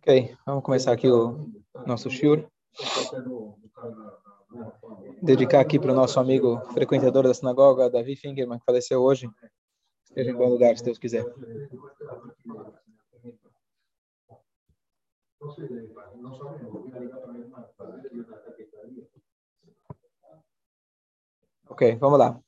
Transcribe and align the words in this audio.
Ok, 0.00 0.36
vamos 0.46 0.62
começar 0.62 0.92
aqui 0.92 1.10
o 1.10 1.50
nosso 1.84 2.08
shiur. 2.08 2.46
Dedicar 5.20 5.60
aqui 5.60 5.78
para 5.78 5.92
o 5.92 5.94
nosso 5.94 6.20
amigo 6.20 6.60
frequentador 6.72 7.24
da 7.24 7.34
sinagoga, 7.34 7.90
Davi 7.90 8.14
Fingerman, 8.14 8.58
que 8.60 8.64
faleceu 8.64 9.02
hoje. 9.02 9.28
Esteja 10.04 10.30
em 10.30 10.34
bom 10.34 10.48
lugar, 10.48 10.76
se 10.76 10.84
Deus 10.84 10.98
quiser. 10.98 11.24
Ok, 21.68 21.96
vamos 21.96 22.18
lá. 22.18 22.40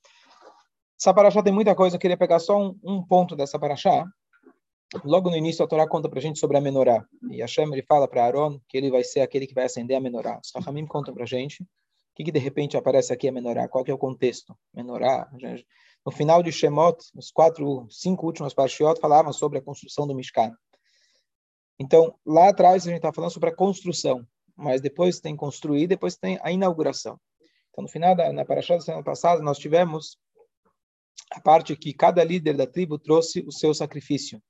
Essa 0.98 1.12
paraxá 1.12 1.42
tem 1.42 1.52
muita 1.52 1.74
coisa, 1.74 1.96
eu 1.96 2.00
queria 2.00 2.16
pegar 2.16 2.38
só 2.38 2.56
um, 2.56 2.78
um 2.84 3.04
ponto 3.04 3.34
dessa 3.34 3.58
paraxá. 3.58 4.04
Logo 5.04 5.30
no 5.30 5.36
início, 5.36 5.64
a 5.64 5.68
Torá 5.68 5.86
conta 5.88 6.08
para 6.08 6.18
a 6.18 6.22
gente 6.22 6.38
sobre 6.38 6.56
a 6.56 6.60
menorá. 6.60 7.06
E 7.30 7.40
Hashem 7.40 7.72
ele 7.72 7.82
fala 7.82 8.08
para 8.08 8.24
Aaron 8.24 8.60
que 8.68 8.76
ele 8.76 8.90
vai 8.90 9.04
ser 9.04 9.20
aquele 9.20 9.46
que 9.46 9.54
vai 9.54 9.64
acender 9.64 9.96
a 9.96 10.00
menorá. 10.00 10.40
Os 10.44 10.50
Rahamim 10.52 10.86
contam 10.86 11.14
para 11.14 11.22
a 11.22 11.26
gente 11.26 11.64
que, 12.14 12.24
que 12.24 12.32
de 12.32 12.40
repente 12.40 12.76
aparece 12.76 13.12
aqui 13.12 13.28
a 13.28 13.32
menorá, 13.32 13.68
qual 13.68 13.84
que 13.84 13.90
é 13.90 13.94
o 13.94 13.98
contexto. 13.98 14.56
Menorá, 14.74 15.30
no 16.04 16.10
final 16.10 16.42
de 16.42 16.50
Shemot, 16.50 16.98
os 17.14 17.30
quatro, 17.30 17.86
cinco 17.88 18.26
últimos 18.26 18.52
parshiot 18.52 19.00
falavam 19.00 19.32
sobre 19.32 19.58
a 19.58 19.62
construção 19.62 20.06
do 20.06 20.14
Mishkan. 20.14 20.52
Então, 21.78 22.14
lá 22.26 22.48
atrás 22.48 22.82
a 22.82 22.90
gente 22.90 22.96
está 22.96 23.12
falando 23.12 23.30
sobre 23.30 23.50
a 23.50 23.54
construção, 23.54 24.26
mas 24.56 24.80
depois 24.80 25.20
tem 25.20 25.36
construir, 25.36 25.86
depois 25.86 26.16
tem 26.16 26.38
a 26.42 26.50
inauguração. 26.50 27.18
Então, 27.70 27.82
no 27.82 27.88
final 27.88 28.14
da 28.14 28.32
na 28.32 28.44
paraxá 28.44 28.74
da 28.74 28.80
semana 28.80 29.04
passada, 29.04 29.40
nós 29.40 29.58
tivemos 29.58 30.18
a 31.32 31.40
parte 31.40 31.76
que 31.76 31.94
cada 31.94 32.24
líder 32.24 32.56
da 32.56 32.66
tribo 32.66 32.98
trouxe 32.98 33.40
o 33.46 33.52
seu 33.52 33.72
sacrifício. 33.72 34.42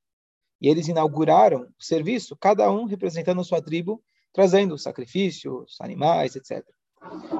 E 0.60 0.68
eles 0.68 0.88
inauguraram 0.88 1.62
o 1.78 1.82
serviço, 1.82 2.36
cada 2.36 2.70
um 2.70 2.84
representando 2.84 3.40
a 3.40 3.44
sua 3.44 3.62
tribo, 3.62 4.02
trazendo 4.32 4.78
sacrifícios, 4.78 5.76
animais, 5.80 6.36
etc. 6.36 6.64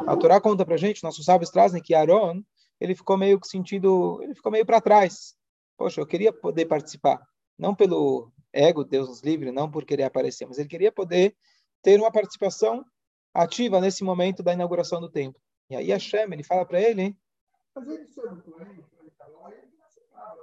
A 0.07 0.17
Torá 0.17 0.41
conta 0.41 0.65
para 0.65 0.77
gente, 0.77 1.03
nossos 1.03 1.25
sábios 1.25 1.51
trazem 1.51 1.83
que 1.83 1.95
Aaron, 1.95 2.43
ele 2.81 2.95
ficou 2.95 3.17
meio 3.17 3.39
que 3.39 3.47
sentido, 3.47 4.21
ele 4.23 4.35
ficou 4.35 4.51
meio 4.51 4.65
para 4.65 4.81
trás. 4.81 5.35
Poxa, 5.77 6.01
eu 6.01 6.07
queria 6.07 6.33
poder 6.33 6.67
participar, 6.67 7.23
não 7.59 7.75
pelo 7.75 8.33
ego, 8.53 8.85
Deus 8.85 9.09
nos 9.09 9.23
livre, 9.23 9.53
não 9.53 9.71
por 9.71 9.85
querer 9.85 10.05
aparecer, 10.05 10.47
mas 10.47 10.59
ele 10.59 10.69
queria 10.69 10.91
poder 10.91 11.37
ter 11.83 11.99
uma 12.01 12.11
participação 12.11 12.85
ativa 13.33 13.81
nesse 13.81 14.03
momento 14.03 14.43
da 14.43 14.53
inauguração 14.53 15.01
do 15.01 15.11
templo. 15.11 15.41
E 15.69 15.77
aí 15.77 15.89
Hashem, 15.89 16.33
ele 16.33 16.43
fala 16.43 16.65
para 16.65 16.81
ele, 16.81 17.17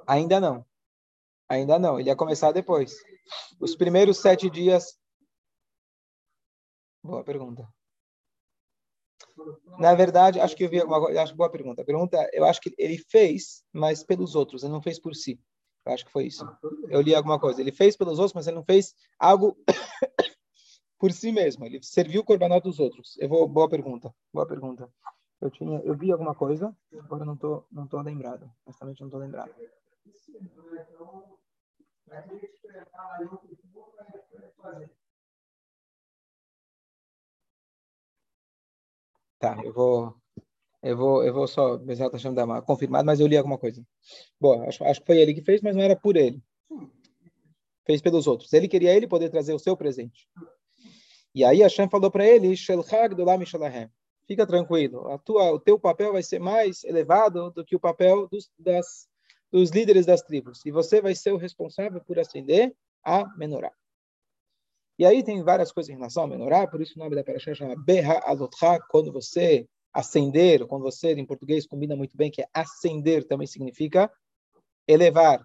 ainda 0.06 0.40
não. 0.40 0.66
Ainda 1.50 1.80
não, 1.80 2.00
ele 2.00 2.10
ia 2.10 2.16
começar 2.16 2.52
depois. 2.52 2.96
Os 3.60 3.76
primeiros 3.76 4.18
sete 4.18 4.50
dias. 4.50 4.98
Boa 7.04 7.24
pergunta. 7.24 7.68
Na 9.80 9.94
verdade, 9.94 10.40
acho 10.40 10.56
que 10.56 10.64
eu 10.64 10.70
vi 10.70 10.80
alguma 10.80 11.00
coisa. 11.00 11.22
Acho 11.22 11.36
boa 11.36 11.50
pergunta. 11.50 11.82
A 11.82 11.86
pergunta, 11.86 12.30
eu 12.34 12.44
acho 12.46 12.60
que 12.60 12.74
ele 12.78 12.98
fez, 12.98 13.64
mas 13.72 14.04
pelos 14.04 14.36
outros, 14.36 14.64
ele 14.64 14.74
não 14.74 14.82
fez 14.82 15.00
por 15.00 15.16
si. 15.16 15.40
Eu 15.86 15.94
acho 15.94 16.06
que 16.06 16.12
foi 16.12 16.26
isso. 16.26 16.46
Eu 16.90 17.00
li 17.02 17.16
alguma 17.16 17.40
coisa. 17.40 17.62
Ele 17.62 17.72
fez 17.72 17.96
pelos 17.96 18.20
outros, 18.20 18.34
mas 18.34 18.48
ele 18.48 18.58
não 18.58 18.64
fez 18.64 18.94
algo 19.18 19.58
por 21.00 21.12
si 21.14 21.32
mesmo. 21.32 21.66
Ele 21.66 21.82
serviu 21.82 22.22
o 22.22 22.26
corbanal 22.26 22.60
dos 22.60 22.80
outros. 22.80 23.16
Eu 23.20 23.30
vou. 23.30 23.48
Boa 23.48 23.70
pergunta. 23.70 24.14
Boa 24.34 24.46
pergunta. 24.46 24.90
Eu 25.40 25.52
tinha, 25.52 25.80
eu 25.82 25.96
vi 25.96 26.12
alguma 26.12 26.36
coisa. 26.36 26.76
Agora 27.00 27.24
não 27.24 27.38
tô, 27.38 27.64
não 27.72 27.88
tô 27.88 28.02
lembrado. 28.02 28.52
Honestamente, 28.66 29.02
não 29.02 29.10
tô 29.10 29.18
lembrado. 29.18 29.54
Tá, 39.40 39.56
eu 39.64 39.72
vou, 39.72 40.16
eu 40.82 40.98
vou, 40.98 41.24
eu 41.24 41.34
vou 41.34 41.48
só, 41.48 41.78
Bezerra 41.78 42.08
está 42.08 42.18
chamando 42.18 42.62
confirmado, 42.64 43.06
mas 43.06 43.20
eu 43.20 43.28
li 43.28 43.38
alguma 43.38 43.58
coisa. 43.58 43.86
Bom, 44.40 44.64
acho, 44.68 44.84
acho 44.84 45.00
que 45.02 45.06
foi 45.06 45.20
ele 45.20 45.34
que 45.34 45.44
fez, 45.44 45.62
mas 45.62 45.76
não 45.76 45.84
era 45.84 45.96
por 45.96 46.16
ele. 46.16 46.42
Fez 47.86 48.02
pelos 48.02 48.26
outros. 48.26 48.52
Ele 48.54 48.68
queria 48.68 48.96
ele 48.96 49.08
poder 49.08 49.30
trazer 49.30 49.54
o 49.54 49.60
seu 49.60 49.78
presente. 49.78 50.28
E 51.36 51.44
aí 51.44 51.60
Hashem 51.60 51.90
falou 51.90 52.10
para 52.10 52.26
ele, 52.26 52.56
Fica 54.28 54.46
tranquilo, 54.46 55.08
a 55.10 55.18
tua, 55.18 55.52
o 55.54 55.60
teu 55.60 55.80
papel 55.80 56.12
vai 56.12 56.22
ser 56.22 56.40
mais 56.40 56.84
elevado 56.84 57.50
do 57.52 57.64
que 57.64 57.78
o 57.78 57.80
papel 57.80 58.28
dos, 58.28 58.52
das, 58.60 59.07
dos 59.52 59.70
líderes 59.72 60.06
das 60.06 60.22
tribos. 60.22 60.66
E 60.66 60.72
você 60.72 61.02
vai 61.02 61.16
ser 61.16 61.32
o 61.34 61.38
responsável 61.38 62.02
por 62.02 62.20
acender 62.20 62.76
a 63.04 63.26
menorá. 63.38 63.72
E 65.00 65.06
aí 65.06 65.24
tem 65.24 65.44
várias 65.44 65.72
coisas 65.72 65.90
em 65.90 65.96
relação 65.96 66.24
a 66.24 66.28
menorá, 66.28 66.68
por 66.68 66.82
isso 66.82 66.94
o 66.96 67.00
nome 67.00 67.16
da 67.16 67.24
paraxá 67.24 67.54
chama 67.54 67.76
Beha 67.76 68.20
Alotcha, 68.26 68.80
quando 68.90 69.12
você 69.12 69.68
acender, 69.94 70.66
quando 70.66 70.82
você, 70.84 71.12
em 71.14 71.26
português, 71.26 71.68
combina 71.68 71.96
muito 71.96 72.18
bem 72.18 72.32
que 72.32 72.42
é 72.42 72.48
acender, 72.54 73.24
também 73.28 73.48
significa 73.48 74.12
elevar. 74.88 75.42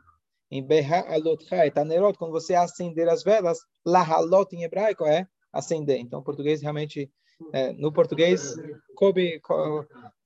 Em 0.50 0.62
Beha 0.62 1.00
Alotcha, 1.00 1.66
Etanerot, 1.66 2.18
quando 2.18 2.32
você 2.32 2.54
acender 2.54 3.08
as 3.08 3.22
velas, 3.22 3.58
Lahalot 3.84 4.54
em 4.54 4.64
hebraico 4.64 5.04
é 5.04 5.26
acender. 5.52 5.98
Então, 5.98 6.20
o 6.20 6.22
português 6.22 6.62
realmente 6.62 7.10
é, 7.52 7.72
no 7.72 7.92
português, 7.92 8.54
coube, 8.94 9.40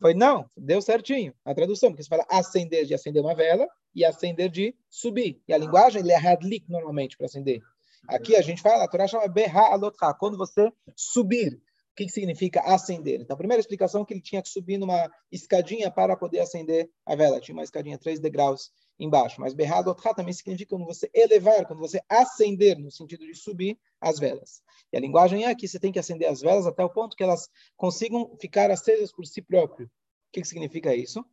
foi 0.01 0.15
não, 0.15 0.49
deu 0.57 0.81
certinho 0.83 1.35
a 1.45 1.55
tradução, 1.55 1.91
porque 1.91 2.03
você 2.03 2.09
fala 2.09 2.27
acender 2.31 2.85
de 2.85 2.95
acender 2.95 3.23
uma 3.23 3.35
vela 3.35 3.67
e 3.95 4.05
acender 4.05 4.51
de 4.51 4.75
subir. 4.91 5.41
E 5.49 5.53
a 5.53 5.59
linguagem 5.59 6.03
ele 6.03 6.13
é 6.13 6.17
hadlik 6.17 6.69
normalmente 6.69 7.17
para 7.17 7.27
acender. 7.27 7.61
Aqui 8.09 8.37
a 8.37 8.43
gente 8.43 8.63
fala, 8.63 8.85
a 8.85 8.89
Torá 8.89 9.07
chama 9.07 9.27
berra 9.29 9.73
alotcha, 9.73 10.15
quando 10.19 10.37
você 10.37 10.71
subir. 10.95 11.55
O 11.55 11.97
que, 11.97 12.05
que 12.05 12.13
significa 12.13 12.61
acender? 12.61 13.23
Então, 13.23 13.33
a 13.33 13.39
primeira 13.39 13.59
explicação 13.59 14.03
é 14.03 14.05
que 14.05 14.13
ele 14.13 14.21
tinha 14.21 14.43
que 14.43 14.51
subir 14.51 14.77
numa 14.77 15.11
escadinha 15.33 15.91
para 15.91 16.15
poder 16.15 16.41
acender 16.41 16.91
a 17.07 17.17
vela. 17.17 17.41
Tinha 17.41 17.57
uma 17.57 17.65
escadinha, 17.65 17.97
três 17.97 18.21
degraus 18.21 18.71
embaixo. 18.99 19.41
Mas 19.41 19.55
berrado 19.55 19.95
também 19.95 20.33
significa 20.33 20.71
quando 20.71 20.87
você 20.87 21.11
elevar, 21.13 21.67
quando 21.67 21.81
você 21.81 22.01
acender, 22.09 22.79
no 22.79 22.91
sentido 22.91 23.27
de 23.27 23.35
subir 23.35 23.79
as 24.01 24.19
velas. 24.19 24.63
E 24.93 24.97
a 24.97 25.01
linguagem 25.01 25.45
é 25.45 25.55
que 25.55 25.67
você 25.67 25.79
tem 25.79 25.93
que 25.93 25.99
acender 25.99 26.29
as 26.29 26.41
velas 26.41 26.67
até 26.67 26.85
o 26.85 26.91
ponto 26.91 27.17
que 27.17 27.23
elas 27.23 27.49
consigam 27.77 28.37
ficar 28.41 28.71
acesas 28.71 29.13
por 29.13 29.27
si 29.27 29.43
próprio. 29.43 29.87
O 29.87 29.91
que, 30.33 30.41
que 30.41 30.49
significa 30.49 30.95
isso? 30.95 31.25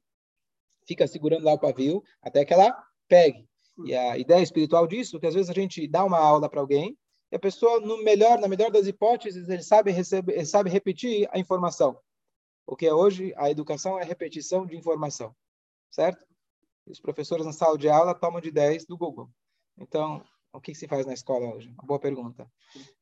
Fica 0.88 1.08
segurando 1.08 1.44
lá 1.44 1.54
o 1.54 1.60
pavio 1.60 2.04
até 2.22 2.44
que 2.44 2.54
ela 2.54 2.76
pegue. 3.08 3.48
E 3.86 3.96
a 3.96 4.18
ideia 4.18 4.42
espiritual 4.42 4.86
disso 4.86 5.18
é 5.18 5.20
que 5.20 5.28
às 5.28 5.34
vezes 5.34 5.50
a 5.50 5.54
gente 5.54 5.88
dá 5.88 6.04
uma 6.04 6.20
aula 6.20 6.50
para 6.50 6.62
alguém 6.62 6.98
e 7.34 7.36
a 7.36 7.40
pessoa, 7.40 7.80
no 7.80 8.04
melhor, 8.04 8.38
na 8.38 8.48
melhor 8.48 8.70
das 8.70 8.86
hipóteses, 8.86 9.50
ele 9.50 9.64
sabe, 9.64 9.90
receber, 9.90 10.34
ele 10.34 10.46
sabe 10.46 10.70
repetir 10.70 11.28
a 11.32 11.40
informação. 11.40 12.00
O 12.64 12.76
que 12.76 12.86
é 12.86 12.94
hoje 12.94 13.34
a 13.36 13.50
educação 13.50 14.00
é 14.00 14.04
repetição 14.04 14.68
de 14.68 14.78
informação, 14.78 15.36
certo? 15.90 16.24
Os 16.86 17.00
professores 17.00 17.46
na 17.46 17.54
sala 17.54 17.78
de 17.78 17.90
aula 17.90 18.14
tomam 18.14 18.42
de 18.42 18.52
10 18.52 18.86
do 18.86 18.98
Google. 18.98 19.30
Então, 19.78 20.24
o 20.52 20.60
que 20.60 20.76
se 20.76 20.88
faz 20.88 21.06
na 21.06 21.14
escola 21.14 21.54
hoje? 21.56 21.70
Uma 21.70 21.88
boa 21.88 22.00
pergunta. 22.00 22.48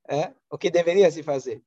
É 0.08 0.34
o 0.50 0.58
que 0.58 0.70
deveria 0.70 1.10
se 1.12 1.24
fazer. 1.24 1.62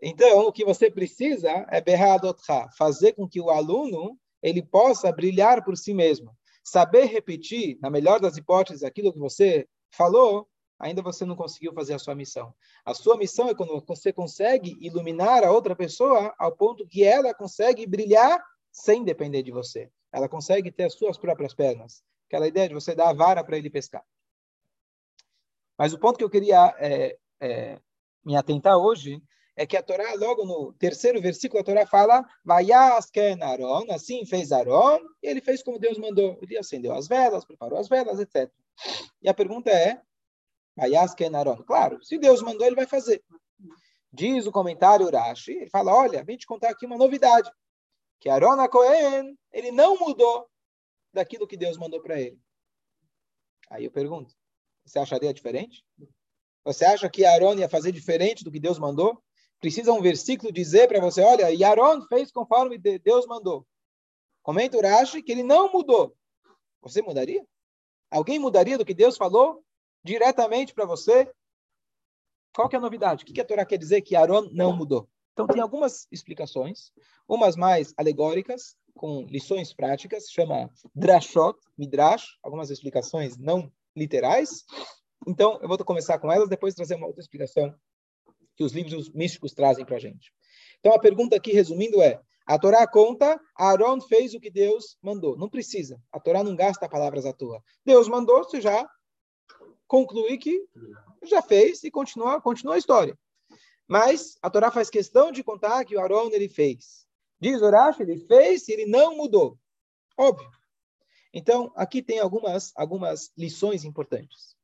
Então, 0.00 0.46
o 0.46 0.52
que 0.52 0.64
você 0.64 0.90
precisa 0.90 1.66
é 1.68 1.80
berradotcha, 1.80 2.68
fazer 2.76 3.12
com 3.12 3.28
que 3.28 3.40
o 3.40 3.50
aluno 3.50 4.18
ele 4.42 4.62
possa 4.62 5.12
brilhar 5.12 5.64
por 5.64 5.76
si 5.76 5.92
mesmo. 5.92 6.36
Saber 6.64 7.04
repetir, 7.04 7.78
na 7.80 7.90
melhor 7.90 8.20
das 8.20 8.36
hipóteses, 8.36 8.82
aquilo 8.82 9.12
que 9.12 9.18
você 9.18 9.68
falou, 9.90 10.48
ainda 10.78 11.02
você 11.02 11.24
não 11.24 11.36
conseguiu 11.36 11.72
fazer 11.74 11.94
a 11.94 11.98
sua 11.98 12.14
missão. 12.14 12.54
A 12.84 12.94
sua 12.94 13.16
missão 13.16 13.48
é 13.48 13.54
quando 13.54 13.84
você 13.86 14.12
consegue 14.12 14.76
iluminar 14.80 15.44
a 15.44 15.52
outra 15.52 15.76
pessoa 15.76 16.34
ao 16.38 16.56
ponto 16.56 16.86
que 16.86 17.04
ela 17.04 17.34
consegue 17.34 17.86
brilhar 17.86 18.42
sem 18.72 19.04
depender 19.04 19.42
de 19.42 19.52
você 19.52 19.90
ela 20.12 20.28
consegue 20.28 20.70
ter 20.70 20.84
as 20.84 20.94
suas 20.94 21.16
próprias 21.16 21.54
pernas. 21.54 22.04
Aquela 22.26 22.46
ideia 22.46 22.68
de 22.68 22.74
você 22.74 22.94
dar 22.94 23.08
a 23.08 23.14
vara 23.14 23.42
para 23.42 23.56
ele 23.56 23.70
pescar. 23.70 24.04
Mas 25.78 25.92
o 25.92 25.98
ponto 25.98 26.18
que 26.18 26.24
eu 26.24 26.30
queria 26.30 26.74
é, 26.78 27.16
é, 27.40 27.80
me 28.24 28.36
atentar 28.36 28.76
hoje 28.76 29.22
é 29.56 29.66
que 29.66 29.76
a 29.76 29.82
Torá, 29.82 30.14
logo 30.14 30.44
no 30.44 30.72
terceiro 30.74 31.20
versículo, 31.20 31.60
a 31.60 31.64
Torá 31.64 31.86
fala, 31.86 32.24
Vayasken 32.44 33.42
Aaron, 33.42 33.86
assim 33.90 34.24
fez 34.24 34.52
Aaron, 34.52 35.00
e 35.22 35.28
ele 35.28 35.40
fez 35.40 35.62
como 35.62 35.78
Deus 35.78 35.98
mandou. 35.98 36.38
Ele 36.40 36.56
acendeu 36.56 36.94
as 36.94 37.06
velas, 37.08 37.44
preparou 37.44 37.78
as 37.78 37.88
velas, 37.88 38.18
etc. 38.18 38.50
E 39.22 39.28
a 39.28 39.34
pergunta 39.34 39.70
é, 39.70 40.00
Vayasken 40.76 41.34
Aaron. 41.34 41.62
Claro, 41.64 42.02
se 42.02 42.18
Deus 42.18 42.42
mandou, 42.42 42.66
ele 42.66 42.76
vai 42.76 42.86
fazer. 42.86 43.22
Diz 44.12 44.46
o 44.46 44.52
comentário 44.52 45.06
Urashi, 45.06 45.52
ele 45.52 45.70
fala, 45.70 45.94
olha, 45.94 46.22
vim 46.22 46.36
te 46.36 46.46
contar 46.46 46.70
aqui 46.70 46.84
uma 46.84 46.98
novidade 46.98 47.50
que 48.22 48.28
Arona 48.28 48.68
Cohen, 48.68 49.36
ele 49.50 49.72
não 49.72 49.98
mudou 49.98 50.48
daquilo 51.12 51.44
que 51.44 51.56
Deus 51.56 51.76
mandou 51.76 52.00
para 52.00 52.20
ele. 52.20 52.38
Aí 53.68 53.84
eu 53.84 53.90
pergunto, 53.90 54.32
você 54.84 55.00
acharia 55.00 55.34
diferente? 55.34 55.84
Você 56.64 56.84
acha 56.84 57.10
que 57.10 57.24
Aaron 57.24 57.56
ia 57.56 57.68
fazer 57.68 57.90
diferente 57.90 58.44
do 58.44 58.52
que 58.52 58.60
Deus 58.60 58.78
mandou? 58.78 59.20
Precisa 59.58 59.92
um 59.92 60.00
versículo 60.00 60.52
dizer 60.52 60.86
para 60.86 61.00
você, 61.00 61.20
olha, 61.20 61.50
e 61.50 61.64
Aaron 61.64 62.06
fez 62.06 62.30
conforme 62.30 62.78
Deus 62.78 63.26
mandou. 63.26 63.66
Comenta 64.40 64.76
Urashi 64.76 65.20
que 65.20 65.32
ele 65.32 65.42
não 65.42 65.72
mudou. 65.72 66.16
Você 66.80 67.02
mudaria? 67.02 67.44
Alguém 68.08 68.38
mudaria 68.38 68.78
do 68.78 68.84
que 68.84 68.94
Deus 68.94 69.16
falou 69.16 69.64
diretamente 70.04 70.72
para 70.72 70.86
você? 70.86 71.28
Qual 72.54 72.68
que 72.68 72.76
é 72.76 72.78
a 72.78 72.82
novidade? 72.82 73.24
O 73.24 73.26
que 73.26 73.40
a 73.40 73.44
Torá 73.44 73.66
quer 73.66 73.78
dizer 73.78 74.00
que 74.02 74.14
Aaron 74.14 74.48
não 74.52 74.72
mudou? 74.76 75.08
Então, 75.32 75.46
tem 75.46 75.62
algumas 75.62 76.06
explicações, 76.10 76.92
umas 77.26 77.56
mais 77.56 77.94
alegóricas, 77.96 78.76
com 78.94 79.22
lições 79.22 79.72
práticas, 79.72 80.30
chama 80.30 80.70
Drashot, 80.94 81.58
Midrash, 81.76 82.36
algumas 82.42 82.70
explicações 82.70 83.38
não 83.38 83.72
literais. 83.96 84.64
Então, 85.26 85.58
eu 85.62 85.68
vou 85.68 85.78
começar 85.78 86.18
com 86.18 86.30
elas, 86.30 86.48
depois 86.48 86.74
trazer 86.74 86.96
uma 86.96 87.06
outra 87.06 87.22
explicação 87.22 87.74
que 88.56 88.64
os 88.64 88.72
livros 88.72 89.10
místicos 89.10 89.52
trazem 89.52 89.84
para 89.84 89.96
a 89.96 90.00
gente. 90.00 90.32
Então, 90.80 90.92
a 90.92 90.98
pergunta 90.98 91.36
aqui, 91.36 91.52
resumindo, 91.52 92.02
é: 92.02 92.20
a 92.46 92.58
Torá 92.58 92.86
conta, 92.86 93.40
Aaron 93.56 94.00
fez 94.00 94.34
o 94.34 94.40
que 94.40 94.50
Deus 94.50 94.98
mandou. 95.00 95.36
Não 95.36 95.48
precisa. 95.48 96.00
A 96.12 96.20
Torá 96.20 96.42
não 96.42 96.54
gasta 96.54 96.88
palavras 96.88 97.24
à 97.24 97.32
toa. 97.32 97.62
Deus 97.84 98.08
mandou, 98.08 98.44
você 98.44 98.60
já 98.60 98.86
conclui 99.86 100.38
que 100.38 100.66
já 101.22 101.40
fez 101.40 101.84
e 101.84 101.90
continua, 101.90 102.40
continua 102.40 102.74
a 102.74 102.78
história. 102.78 103.16
Mas 103.92 104.38
a 104.40 104.48
Torá 104.48 104.70
faz 104.70 104.88
questão 104.88 105.30
de 105.30 105.44
contar 105.44 105.84
que 105.84 105.94
o 105.94 106.00
Aaron 106.00 106.30
ele 106.30 106.48
fez. 106.48 107.06
Diz 107.38 107.60
Urash, 107.60 108.00
ele 108.00 108.16
fez 108.16 108.66
e 108.66 108.72
ele 108.72 108.86
não 108.86 109.14
mudou. 109.14 109.58
Óbvio. 110.16 110.50
Então, 111.30 111.70
aqui 111.76 112.02
tem 112.02 112.18
algumas, 112.18 112.72
algumas 112.74 113.30
lições 113.36 113.84
importantes. 113.84 114.56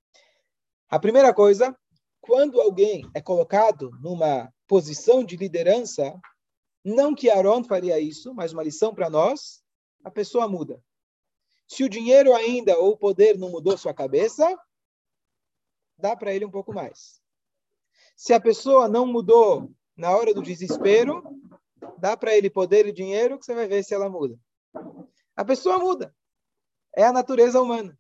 A 0.89 0.99
primeira 0.99 1.35
coisa, 1.35 1.79
quando 2.23 2.59
alguém 2.59 3.07
é 3.13 3.21
colocado 3.21 3.91
numa 4.01 4.51
posição 4.67 5.23
de 5.23 5.37
liderança, 5.37 6.19
não 6.83 7.15
que 7.15 7.29
Aaron 7.29 7.63
faria 7.63 8.01
isso, 8.01 8.33
mas 8.33 8.55
uma 8.55 8.65
lição 8.65 8.95
para 8.95 9.11
nós, 9.11 9.63
a 10.03 10.11
pessoa 10.11 10.49
muda. 10.49 10.83
Se 11.67 11.85
o 11.85 11.89
dinheiro 11.91 12.35
ainda 12.35 12.79
ou 12.79 12.93
o 12.93 12.99
poder 12.99 13.37
não 13.37 13.51
mudou 13.51 13.77
sua 13.77 13.93
cabeça, 13.93 14.59
dá 15.99 16.17
para 16.17 16.33
ele 16.33 16.47
um 16.47 16.51
pouco 16.51 16.73
mais. 16.73 17.18
Se 18.19 18.35
a 18.35 18.41
pessoa 18.41 18.89
não 18.89 19.07
mudou 19.07 19.71
na 19.97 20.11
hora 20.11 20.35
do 20.35 20.43
desespero, 20.43 21.23
dá 21.99 22.17
para 22.17 22.37
ele 22.37 22.51
poder 22.51 22.85
e 22.85 22.93
dinheiro 22.93 23.39
que 23.39 23.45
você 23.45 23.55
vai 23.55 23.69
ver 23.69 23.85
se 23.85 23.95
ela 23.95 24.11
muda. 24.11 24.37
A 25.37 25.45
pessoa 25.45 25.79
muda. 25.79 26.13
É 26.97 27.05
a 27.05 27.13
natureza 27.13 27.63
humana. 27.63 27.97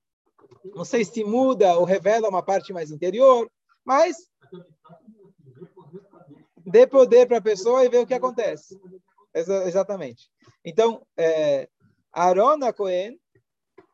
Não 0.74 0.84
sei 0.84 1.04
se 1.04 1.22
muda 1.22 1.78
ou 1.78 1.84
revela 1.84 2.28
uma 2.28 2.42
parte 2.42 2.72
mais 2.72 2.90
interior, 2.90 3.48
mas 3.84 4.16
dê 6.66 6.84
poder 6.84 7.28
para 7.28 7.38
a 7.38 7.42
pessoa 7.42 7.84
e 7.84 7.88
vê 7.88 7.98
o 7.98 8.06
que 8.06 8.14
acontece. 8.14 8.76
Exa 9.32 9.68
exatamente. 9.68 10.28
Então, 10.64 11.00
é, 11.16 11.68
Cohen, 12.76 13.16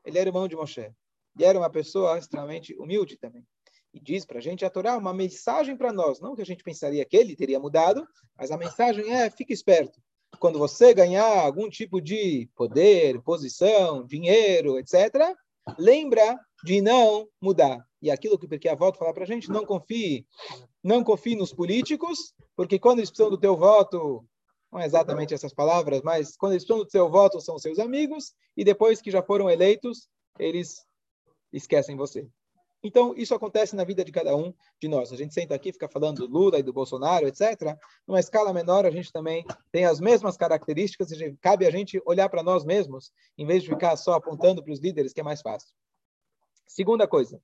ele 0.07 0.19
era 0.19 0.31
irmão 0.31 0.49
de 0.49 0.57
Moshe. 0.57 0.91
E 1.39 1.45
era 1.45 1.59
uma 1.59 1.69
pessoa 1.69 2.17
extremamente 2.17 2.75
humilde 2.79 3.19
também. 3.19 3.47
E 3.95 4.01
diz 4.01 4.25
para 4.25 4.39
a 4.39 4.43
gente 4.43 4.65
a 4.65 4.71
Torá 4.71 4.99
uma 4.99 5.15
mensagem 5.15 5.77
para 5.77 5.93
nós. 5.93 6.19
Não 6.19 6.35
que 6.35 6.43
a 6.43 6.47
gente 6.47 6.65
pensaria 6.65 7.05
que 7.05 7.17
ele 7.17 7.37
teria 7.37 7.61
mudado, 7.61 8.05
mas 8.37 8.51
a 8.51 8.57
mensagem 8.57 9.15
é: 9.15 9.31
fique 9.31 9.53
esperto. 9.53 10.03
Quando 10.41 10.59
você 10.59 10.93
ganhar 10.93 11.45
algum 11.45 11.71
tipo 11.71 12.01
de 12.01 12.51
poder, 12.57 13.23
posição, 13.23 14.05
dinheiro, 14.05 14.81
etc., 14.81 15.33
lembra 15.79 16.37
de 16.65 16.83
não 16.83 17.29
mudar. 17.41 17.87
E 18.03 18.11
aquilo 18.11 18.37
que 18.37 18.49
porque 18.49 18.69
a 18.69 18.75
volta 18.75 18.99
falar 18.99 19.15
para 19.15 19.23
a 19.23 19.27
gente, 19.27 19.49
não 19.49 19.65
confie, 19.65 20.27
não 20.83 21.05
confie 21.05 21.37
nos 21.37 21.53
políticos, 21.53 22.35
porque 22.57 22.81
quando 22.81 22.99
eles 22.99 23.11
precisam 23.11 23.31
do 23.31 23.39
teu 23.39 23.57
voto, 23.57 24.27
não 24.73 24.81
é 24.81 24.87
exatamente 24.87 25.33
essas 25.33 25.55
palavras, 25.55 26.03
mas 26.03 26.37
quando 26.37 26.53
eles 26.53 26.65
precisam 26.65 26.85
do 26.85 26.91
teu 26.91 27.09
voto 27.09 27.41
são 27.41 27.59
seus 27.61 27.79
amigos, 27.79 28.35
e 28.57 28.65
depois 28.65 29.01
que 29.01 29.11
já 29.11 29.23
foram 29.23 29.49
eleitos, 29.49 30.09
eles 30.37 30.85
esquecem 31.53 31.97
você. 31.97 32.29
Então, 32.85 33.15
isso 33.17 33.35
acontece 33.35 33.75
na 33.75 33.83
vida 33.83 34.05
de 34.05 34.13
cada 34.13 34.37
um 34.37 34.53
de 34.79 34.89
nós. 34.89 35.11
A 35.11 35.17
gente 35.17 35.33
senta 35.33 35.55
aqui, 35.55 35.73
fica 35.73 35.89
falando 35.89 36.19
do 36.19 36.31
Lula 36.31 36.59
e 36.59 36.63
do 36.63 36.71
Bolsonaro, 36.71 37.27
etc. 37.27 37.79
Numa 38.07 38.21
escala 38.21 38.53
menor, 38.53 38.85
a 38.85 38.91
gente 38.91 39.11
também 39.11 39.43
tem 39.73 39.87
as 39.87 39.99
mesmas 39.99 40.37
características 40.37 41.11
e 41.11 41.35
cabe 41.41 41.67
a 41.67 41.71
gente 41.71 42.01
olhar 42.05 42.29
para 42.29 42.43
nós 42.43 42.63
mesmos, 42.63 43.11
em 43.39 43.47
vez 43.47 43.63
de 43.63 43.71
ficar 43.71 43.97
só 43.97 44.13
apontando 44.13 44.63
para 44.63 44.71
os 44.71 44.81
líderes, 44.81 45.15
que 45.15 45.21
é 45.21 45.25
mais 45.25 45.41
fácil. 45.41 45.75
Segunda 46.67 47.09
coisa. 47.09 47.41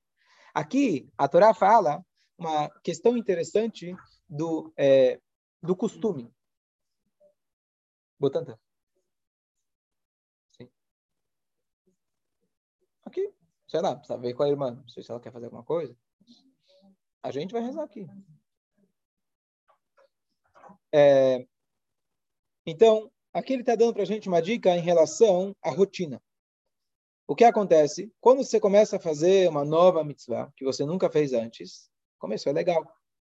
Aqui, 0.53 1.09
a 1.17 1.27
Torá 1.27 1.55
fala 1.55 2.05
uma 2.37 2.69
questão 2.83 3.17
interessante 3.17 3.97
do, 4.29 4.71
é, 4.77 5.19
do 5.63 5.75
costume. 5.75 6.31
Botanta. 8.19 8.61
Sim. 10.51 10.69
Aqui 13.07 13.33
sei 13.71 13.81
lá, 13.81 13.95
precisa 13.95 14.19
ver 14.19 14.35
com 14.35 14.43
a 14.43 14.49
irmã, 14.49 14.73
não 14.73 14.89
sei 14.89 15.01
se 15.01 15.13
ela 15.13 15.21
quer 15.21 15.31
fazer 15.31 15.45
alguma 15.45 15.63
coisa. 15.63 15.97
A 17.23 17.31
gente 17.31 17.53
vai 17.53 17.63
rezar 17.63 17.85
aqui. 17.85 18.05
É, 20.93 21.47
então, 22.67 23.09
aqui 23.33 23.53
ele 23.53 23.63
está 23.63 23.77
dando 23.77 23.93
para 23.93 24.03
a 24.03 24.07
gente 24.07 24.27
uma 24.27 24.43
dica 24.43 24.77
em 24.77 24.81
relação 24.81 25.55
à 25.63 25.71
rotina. 25.71 26.21
O 27.29 27.37
que 27.37 27.45
acontece? 27.45 28.13
Quando 28.21 28.43
você 28.43 28.59
começa 28.59 28.97
a 28.97 29.01
fazer 29.01 29.49
uma 29.49 29.65
nova 29.65 30.03
mitzvah, 30.03 30.53
que 30.57 30.65
você 30.65 30.85
nunca 30.85 31.09
fez 31.09 31.33
antes, 31.33 31.89
começou, 32.19 32.51
é 32.51 32.55
legal. 32.55 32.83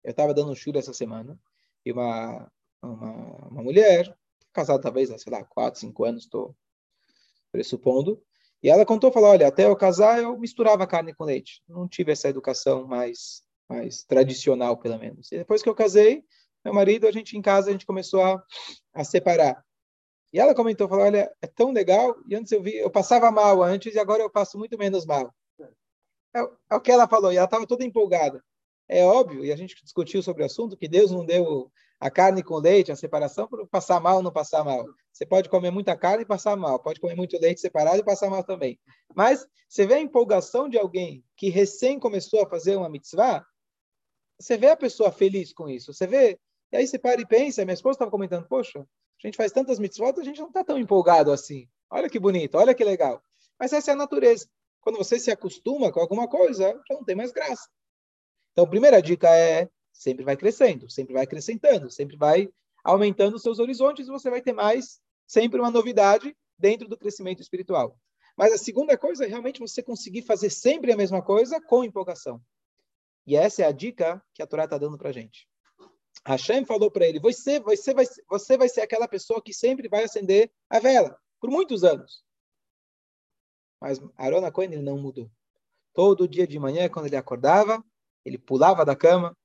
Eu 0.02 0.12
estava 0.12 0.34
dando 0.34 0.52
um 0.52 0.56
churro 0.56 0.80
essa 0.80 0.94
semana, 0.94 1.38
e 1.86 1.92
uma, 1.92 2.50
uma, 2.82 3.48
uma 3.50 3.62
mulher, 3.62 4.18
casada 4.54 4.82
talvez 4.82 5.12
há, 5.12 5.18
sei 5.18 5.34
lá, 5.34 5.44
quatro, 5.44 5.82
cinco 5.82 6.06
anos, 6.06 6.24
estou 6.24 6.56
pressupondo, 7.52 8.24
e 8.62 8.70
ela 8.70 8.86
contou, 8.86 9.12
falou, 9.12 9.30
olha, 9.30 9.48
até 9.48 9.66
eu 9.66 9.76
casar 9.76 10.22
eu 10.22 10.38
misturava 10.38 10.86
carne 10.86 11.14
com 11.14 11.24
leite. 11.24 11.62
Não 11.68 11.88
tive 11.88 12.12
essa 12.12 12.28
educação 12.28 12.86
mais, 12.86 13.42
mais 13.70 14.04
tradicional, 14.04 14.78
pelo 14.78 15.00
menos. 15.00 15.32
E 15.32 15.38
depois 15.38 15.62
que 15.62 15.70
eu 15.70 15.76
casei, 15.76 16.24
meu 16.64 16.74
marido, 16.74 17.08
a 17.08 17.12
gente 17.12 17.38
em 17.38 17.42
casa, 17.42 17.70
a 17.70 17.72
gente 17.72 17.86
começou 17.86 18.22
a, 18.22 18.44
a 18.94 19.04
separar. 19.04 19.64
E 20.34 20.40
ela 20.40 20.54
comentou, 20.54 20.90
falou, 20.90 21.06
olha, 21.06 21.32
é 21.42 21.48
tão 21.48 21.72
legal, 21.72 22.16
e 22.28 22.36
antes 22.36 22.52
eu 22.52 22.62
vi, 22.62 22.76
eu 22.76 22.90
passava 22.92 23.32
mal 23.32 23.64
antes 23.64 23.96
e 23.96 24.00
agora 24.00 24.22
eu 24.22 24.30
passo 24.30 24.58
muito 24.58 24.78
menos 24.78 25.06
mal. 25.06 25.34
É, 26.36 26.42
é 26.70 26.76
o 26.76 26.82
que 26.82 26.92
ela 26.92 27.08
falou, 27.08 27.32
e 27.32 27.38
ela 27.38 27.46
estava 27.46 27.66
toda 27.66 27.84
empolgada. 27.84 28.44
É 28.88 29.04
óbvio, 29.06 29.46
e 29.46 29.52
a 29.52 29.56
gente 29.56 29.82
discutiu 29.82 30.22
sobre 30.22 30.44
o 30.44 30.46
assunto, 30.46 30.78
que 30.78 30.88
Deus 30.88 31.12
não 31.12 31.26
deu 31.26 31.72
a 32.00 32.10
carne 32.10 32.42
com 32.42 32.56
leite, 32.56 32.92
a 32.92 32.96
separação, 32.96 33.48
para 33.48 33.66
passar 33.68 34.00
mal 34.00 34.18
ou 34.18 34.24
não 34.24 34.32
passar 34.32 34.64
mal. 34.64 34.86
Você 35.12 35.26
pode 35.26 35.50
comer 35.50 35.70
muita 35.70 35.98
carne 35.98 36.24
e 36.24 36.26
passar 36.26 36.56
mal, 36.56 36.80
pode 36.80 37.00
comer 37.00 37.16
muito 37.16 37.38
leite 37.38 37.60
separado 37.60 37.98
e 37.98 38.04
passar 38.04 38.30
mal 38.30 38.44
também. 38.44 38.80
Mas 39.14 39.46
você 39.68 39.86
vê 39.86 39.96
a 39.96 40.00
empolgação 40.00 40.70
de 40.70 40.78
alguém 40.78 41.24
que 41.36 41.50
recém 41.50 42.00
começou 42.00 42.42
a 42.42 42.50
fazer 42.50 42.78
uma 42.78 42.90
mitzvah, 42.90 43.46
você 44.40 44.58
vê 44.58 44.70
a 44.70 44.78
pessoa 44.78 45.12
feliz 45.12 45.52
com 45.52 45.68
isso, 45.68 45.94
você 45.94 46.08
vê, 46.08 46.40
e 46.72 46.78
aí 46.78 46.88
você 46.88 46.98
para 46.98 47.20
e 47.20 47.26
pensa, 47.26 47.66
minha 47.66 47.74
esposa 47.74 47.96
estava 47.96 48.12
comentando, 48.12 48.48
poxa, 48.48 48.80
a 48.80 49.28
gente 49.28 49.36
faz 49.36 49.52
tantas 49.52 49.80
mitzvot, 49.80 50.18
a 50.18 50.24
gente 50.24 50.40
não 50.40 50.48
está 50.48 50.64
tão 50.64 50.78
empolgado 50.78 51.32
assim. 51.32 51.68
Olha 51.92 52.10
que 52.10 52.20
bonito, 52.20 52.56
olha 52.56 52.74
que 52.74 52.84
legal. 52.84 53.22
Mas 53.60 53.74
essa 53.74 53.92
é 53.92 53.94
a 53.94 53.98
natureza. 53.98 54.48
Quando 54.80 54.98
você 54.98 55.20
se 55.20 55.30
acostuma 55.30 55.92
com 55.92 56.00
alguma 56.00 56.28
coisa, 56.30 56.72
já 56.88 56.96
não 56.96 57.04
tem 57.04 57.16
mais 57.16 57.32
graça. 57.32 57.68
Então, 58.54 58.64
a 58.64 58.70
primeira 58.70 59.02
dica 59.02 59.30
é 59.30 59.70
sempre 60.00 60.24
vai 60.24 60.38
crescendo, 60.38 60.90
sempre 60.90 61.14
vai 61.14 61.24
acrescentando, 61.24 61.92
sempre 61.92 62.16
vai 62.16 62.50
aumentando 62.86 63.36
os 63.36 63.42
seus 63.42 63.60
horizontes 63.60 64.08
e 64.08 64.12
você 64.12 64.30
vai 64.30 64.42
ter 64.42 64.54
mais, 64.54 65.02
sempre 65.28 65.60
uma 65.60 65.70
novidade 65.70 66.34
dentro 66.58 66.88
do 66.88 66.98
crescimento 66.98 67.42
espiritual. 67.42 68.00
Mas 68.38 68.54
a 68.54 68.58
segunda 68.58 68.98
coisa 68.98 69.26
é 69.26 69.28
realmente 69.28 69.60
você 69.60 69.84
conseguir 69.84 70.22
fazer 70.22 70.50
sempre 70.50 70.94
a 70.94 70.96
mesma 70.96 71.22
coisa 71.22 71.60
com 71.62 71.84
empolgação. 71.84 72.42
E 73.28 73.36
essa 73.36 73.64
é 73.64 73.66
a 73.66 73.74
dica 73.74 74.24
que 74.34 74.42
a 74.42 74.48
Torá 74.48 74.64
está 74.64 74.78
dando 74.78 74.98
para 74.98 75.10
a 75.10 75.12
gente. 75.12 75.46
Hashem 76.26 76.64
falou 76.66 76.90
para 76.90 77.06
ele: 77.06 77.20
você, 77.20 77.60
você, 77.60 77.94
vai, 77.94 78.06
você 78.30 78.58
vai 78.58 78.70
ser 78.70 78.82
aquela 78.82 79.08
pessoa 79.08 79.42
que 79.42 79.54
sempre 79.54 79.90
vai 79.90 80.06
acender 80.06 80.50
a 80.70 80.80
vela, 80.80 81.20
por 81.42 81.50
muitos 81.50 81.84
anos. 81.84 82.24
Mas 83.82 84.00
Arona 84.16 84.50
Cohen 84.52 84.72
ele 84.72 84.82
não 84.82 84.98
mudou. 84.98 85.30
Todo 85.94 86.28
dia 86.28 86.48
de 86.48 86.58
manhã, 86.58 86.88
quando 86.88 87.08
ele 87.08 87.18
acordava, 87.18 87.84
ele 88.24 88.38
pulava 88.38 88.86
da 88.86 88.96
cama, 88.96 89.36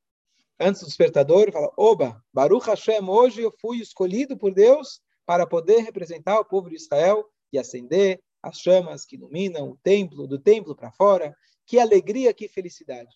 antes 0.59 0.83
do 0.83 0.87
despertador, 0.87 1.51
fala: 1.53 1.73
Oba, 1.77 2.23
Baruch 2.33 2.67
Hashem, 2.67 3.09
hoje 3.09 3.43
eu 3.43 3.53
fui 3.61 3.79
escolhido 3.79 4.37
por 4.37 4.53
Deus 4.53 5.01
para 5.27 5.47
poder 5.47 5.81
representar 5.81 6.39
o 6.39 6.45
povo 6.45 6.69
de 6.69 6.77
Israel 6.77 7.25
e 7.53 7.59
acender 7.59 8.23
as 8.43 8.59
chamas 8.59 9.05
que 9.05 9.17
iluminam 9.17 9.71
o 9.71 9.79
templo, 9.83 10.27
do 10.27 10.39
templo 10.39 10.75
para 10.75 10.93
fora. 10.93 11.35
Que 11.67 11.79
alegria, 11.79 12.35
que 12.35 12.47
felicidade. 12.47 13.11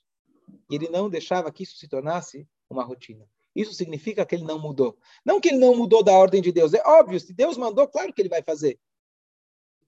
E 0.71 0.75
ele 0.75 0.89
não 0.89 1.11
deixava 1.11 1.53
que 1.53 1.63
isso 1.63 1.77
se 1.77 1.87
tornasse 1.87 2.49
uma 2.71 2.83
rotina. 2.83 3.29
Isso 3.55 3.75
significa 3.75 4.25
que 4.25 4.35
ele 4.35 4.45
não 4.45 4.59
mudou. 4.59 4.97
Não 5.25 5.41
que 5.41 5.49
ele 5.49 5.59
não 5.59 5.75
mudou 5.75 6.03
da 6.03 6.13
ordem 6.13 6.41
de 6.41 6.53
Deus. 6.53 6.73
É 6.73 6.83
óbvio, 6.87 7.19
se 7.21 7.35
Deus 7.35 7.57
mandou, 7.57 7.87
claro 7.89 8.13
que 8.13 8.23
ele 8.23 8.29
vai 8.29 8.43
fazer. 8.43 8.79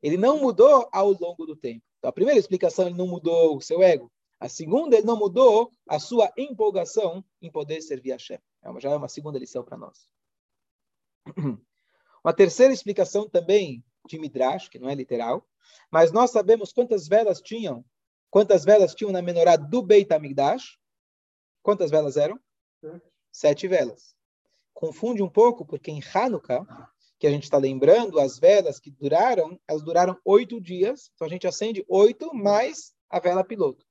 Ele 0.02 0.16
não 0.16 0.38
mudou 0.38 0.88
ao 0.92 1.12
longo 1.12 1.47
do 1.47 1.57
tempo. 1.57 1.85
Então, 1.99 2.09
a 2.09 2.12
primeira 2.12 2.40
explicação, 2.40 2.87
ele 2.87 2.97
não 2.97 3.07
mudou 3.07 3.57
o 3.57 3.61
seu 3.61 3.83
ego. 3.83 4.11
A 4.40 4.49
segunda, 4.49 4.97
ele 4.97 5.06
não 5.06 5.18
mudou 5.18 5.70
a 5.87 5.99
sua 5.99 6.32
empolgação 6.35 7.23
em 7.42 7.52
poder 7.52 7.82
servir 7.82 8.12
a 8.12 8.18
Shem. 8.18 8.38
É 8.62 8.80
já 8.80 8.90
é 8.90 8.97
uma 8.97 9.09
segunda 9.09 9.38
lição 9.38 9.62
para 9.62 9.76
nós. 9.76 10.09
Uma 12.23 12.35
terceira 12.35 12.70
explicação 12.70 13.26
também 13.26 13.82
de 14.06 14.18
Midrash, 14.18 14.68
que 14.68 14.78
não 14.78 14.90
é 14.90 14.94
literal, 14.94 15.47
mas 15.90 16.12
nós 16.12 16.30
sabemos 16.30 16.70
quantas 16.70 17.09
velas 17.09 17.40
tinham, 17.40 17.82
quantas 18.28 18.62
velas 18.62 18.94
tinham 18.94 19.11
na 19.11 19.23
menorá 19.23 19.56
do 19.56 19.82
Beit 19.82 20.12
HaMikdash. 20.12 20.78
Quantas 21.62 21.90
velas 21.90 22.18
eram? 22.18 22.38
Sete 23.32 23.66
velas. 23.66 24.14
Confunde 24.75 25.23
um 25.23 25.30
pouco, 25.30 25.64
porque 25.64 25.90
em 25.90 26.02
Hanukkah, 26.14 26.66
que 27.18 27.26
a 27.26 27.30
gente 27.30 27.44
está 27.44 27.56
lembrando, 27.56 28.20
as 28.20 28.38
velas 28.38 28.78
que 28.78 28.90
duraram, 28.90 29.59
elas 29.66 29.82
duraram 29.82 30.18
oito 30.25 30.61
dias. 30.61 31.11
Então 31.14 31.26
a 31.26 31.30
gente 31.30 31.47
acende 31.47 31.85
oito 31.88 32.35
mais 32.35 32.94
a 33.09 33.18
vela 33.18 33.44
piloto. 33.44 33.87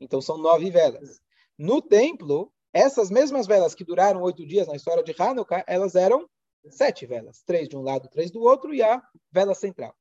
Então 0.00 0.20
são 0.20 0.38
nove 0.38 0.70
velas. 0.70 1.20
No 1.58 1.80
templo, 1.80 2.52
essas 2.72 3.10
mesmas 3.10 3.46
velas 3.46 3.74
que 3.74 3.84
duraram 3.84 4.22
oito 4.22 4.46
dias 4.46 4.66
na 4.66 4.76
história 4.76 5.02
de 5.02 5.14
Hanukkah, 5.18 5.64
elas 5.66 5.94
eram 5.94 6.28
sete 6.68 7.06
velas. 7.06 7.42
Três 7.42 7.68
de 7.68 7.76
um 7.76 7.82
lado, 7.82 8.08
três 8.08 8.30
do 8.30 8.42
outro, 8.42 8.74
e 8.74 8.82
a 8.82 9.02
vela 9.32 9.54
central. 9.54 9.94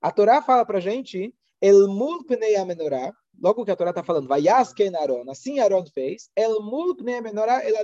A 0.00 0.10
Torá 0.10 0.42
fala 0.42 0.66
para 0.66 0.80
gente, 0.80 1.34
El 1.60 1.86
pnei 2.26 2.56
amenorá, 2.56 3.14
logo 3.40 3.64
que 3.64 3.70
a 3.70 3.76
Torá 3.76 3.90
está 3.90 4.02
falando, 4.02 4.28
Vayasken 4.28 4.96
Aron, 4.96 5.30
assim 5.30 5.60
Aron 5.60 5.86
fez, 5.86 6.28
El 6.34 6.56
pnei 6.96 7.16
amenorá 7.16 7.64
el. 7.64 7.74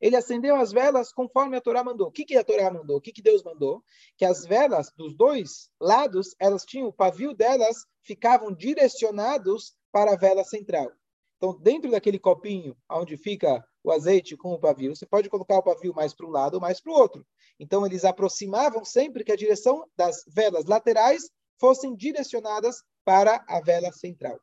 Ele 0.00 0.16
acendeu 0.16 0.56
as 0.56 0.72
velas 0.72 1.12
conforme 1.12 1.56
a 1.56 1.60
Torá 1.60 1.84
mandou. 1.84 2.08
O 2.08 2.10
que, 2.10 2.24
que 2.24 2.36
a 2.36 2.44
Torá 2.44 2.70
mandou? 2.70 2.96
O 2.96 3.00
que, 3.00 3.12
que 3.12 3.22
Deus 3.22 3.42
mandou? 3.42 3.82
Que 4.16 4.24
as 4.24 4.44
velas 4.44 4.90
dos 4.96 5.16
dois 5.16 5.70
lados, 5.80 6.34
elas 6.38 6.64
tinham, 6.64 6.88
o 6.88 6.92
pavio 6.92 7.34
delas 7.34 7.84
ficavam 8.02 8.52
direcionados 8.52 9.74
para 9.96 10.12
a 10.12 10.16
vela 10.16 10.44
central. 10.44 10.92
Então, 11.38 11.58
dentro 11.58 11.90
daquele 11.90 12.18
copinho 12.18 12.76
onde 12.90 13.16
fica 13.16 13.66
o 13.82 13.90
azeite 13.90 14.36
com 14.36 14.52
o 14.52 14.58
pavio, 14.58 14.94
você 14.94 15.06
pode 15.06 15.30
colocar 15.30 15.56
o 15.56 15.62
pavio 15.62 15.94
mais 15.94 16.12
para 16.12 16.26
um 16.26 16.30
lado 16.30 16.56
ou 16.56 16.60
mais 16.60 16.82
para 16.82 16.92
o 16.92 16.94
outro. 16.94 17.26
Então, 17.58 17.86
eles 17.86 18.04
aproximavam 18.04 18.84
sempre 18.84 19.24
que 19.24 19.32
a 19.32 19.36
direção 19.36 19.88
das 19.96 20.22
velas 20.28 20.66
laterais 20.66 21.30
fossem 21.58 21.96
direcionadas 21.96 22.82
para 23.06 23.42
a 23.48 23.58
vela 23.62 23.90
central. 23.90 24.38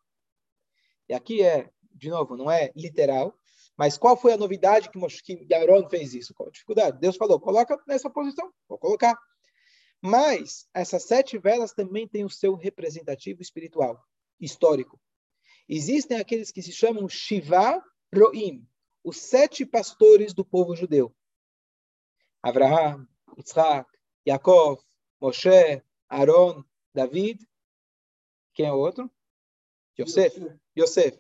E 1.07 1.13
aqui 1.13 1.43
é, 1.43 1.69
de 1.93 2.09
novo, 2.09 2.35
não 2.35 2.49
é 2.49 2.71
literal, 2.75 3.31
mas 3.77 3.95
qual 3.95 4.17
foi 4.17 4.33
a 4.33 4.37
novidade 4.37 4.89
que, 4.89 5.35
que 5.35 5.53
Aaron 5.53 5.87
fez 5.87 6.15
isso? 6.15 6.33
Qual 6.33 6.49
a 6.49 6.51
dificuldade? 6.51 6.99
Deus 6.99 7.15
falou, 7.15 7.39
coloca 7.39 7.79
nessa 7.87 8.09
posição, 8.09 8.51
vou 8.67 8.79
colocar. 8.79 9.15
Mas 10.01 10.67
essas 10.73 11.03
sete 11.03 11.37
velas 11.37 11.73
também 11.73 12.07
têm 12.07 12.25
o 12.25 12.29
seu 12.29 12.55
representativo 12.55 13.39
espiritual, 13.43 14.03
histórico. 14.39 14.99
Existem 15.67 16.17
aqueles 16.17 16.51
que 16.51 16.61
se 16.61 16.71
chamam 16.71 17.07
Shiva 17.07 17.83
Roim, 18.13 18.67
os 19.03 19.17
sete 19.17 19.65
pastores 19.65 20.33
do 20.33 20.45
povo 20.45 20.75
judeu. 20.75 21.15
Abraham, 22.41 23.07
Isaac, 23.37 23.89
Yaakov, 24.27 24.81
Moshe, 25.21 25.81
Aaron, 26.09 26.63
David. 26.93 27.47
Quem 28.53 28.67
é 28.67 28.73
o 28.73 28.77
outro? 28.77 29.09
Yosef. 29.99 30.39
Yosef. 30.77 31.19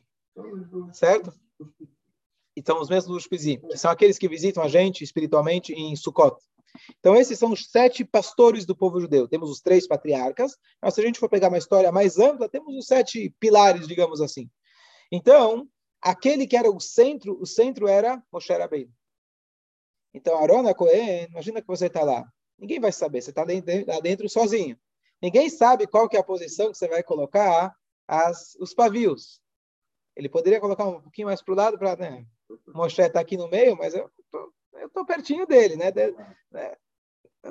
Certo? 0.91 1.33
Então, 2.55 2.79
os 2.79 2.89
mesmos 2.89 3.15
Lushpizim, 3.15 3.59
que 3.59 3.77
são 3.77 3.89
aqueles 3.89 4.17
que 4.17 4.27
visitam 4.27 4.61
a 4.61 4.67
gente 4.67 5.03
espiritualmente 5.03 5.73
em 5.73 5.95
Sukkot. 5.95 6.37
Então, 6.99 7.15
esses 7.15 7.37
são 7.37 7.51
os 7.51 7.69
sete 7.69 8.03
pastores 8.03 8.65
do 8.65 8.75
povo 8.75 8.99
judeu. 8.99 9.27
Temos 9.27 9.49
os 9.49 9.61
três 9.61 9.87
patriarcas, 9.87 10.57
mas 10.81 10.93
se 10.93 11.01
a 11.01 11.03
gente 11.03 11.19
for 11.19 11.29
pegar 11.29 11.49
uma 11.49 11.57
história 11.57 11.91
mais 11.91 12.17
ampla, 12.17 12.49
temos 12.49 12.75
os 12.75 12.87
sete 12.87 13.33
pilares, 13.39 13.87
digamos 13.87 14.21
assim. 14.21 14.49
Então, 15.11 15.67
aquele 16.01 16.47
que 16.47 16.57
era 16.57 16.69
o 16.69 16.79
centro, 16.79 17.39
o 17.39 17.45
centro 17.45 17.87
era 17.87 18.21
Moshe 18.31 18.51
Rabbeinu. 18.51 18.91
Então, 20.13 20.37
Arona 20.37 20.73
Cohen, 20.73 21.27
imagina 21.29 21.61
que 21.61 21.67
você 21.67 21.87
está 21.87 22.03
lá. 22.03 22.25
Ninguém 22.57 22.79
vai 22.79 22.91
saber, 22.91 23.21
você 23.21 23.31
está 23.31 23.43
lá 23.43 23.99
dentro 23.99 24.29
sozinho. 24.29 24.77
Ninguém 25.21 25.49
sabe 25.49 25.87
qual 25.87 26.07
que 26.07 26.17
é 26.17 26.19
a 26.19 26.23
posição 26.23 26.71
que 26.71 26.77
você 26.77 26.87
vai 26.87 27.01
colocar 27.01 27.75
as, 28.07 28.55
os 28.59 28.73
pavios. 28.73 29.41
Ele 30.15 30.29
poderia 30.29 30.59
colocar 30.59 30.85
um 30.85 31.01
pouquinho 31.01 31.27
mais 31.27 31.41
para 31.41 31.53
o 31.53 31.57
lado, 31.57 31.77
para 31.77 31.95
né, 31.95 32.25
Moshe 32.67 33.01
está 33.01 33.19
aqui 33.19 33.37
no 33.37 33.49
meio, 33.49 33.75
mas 33.75 33.93
eu 33.93 34.09
tô, 34.29 34.53
tô 34.93 35.05
pertinho 35.05 35.47
dele, 35.47 35.75
né? 35.75 35.91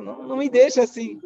Né? 0.02 0.12
Não, 0.12 0.28
não, 0.28 0.37
me 0.37 0.49
deixa 0.49 0.82
assim. 0.82 1.21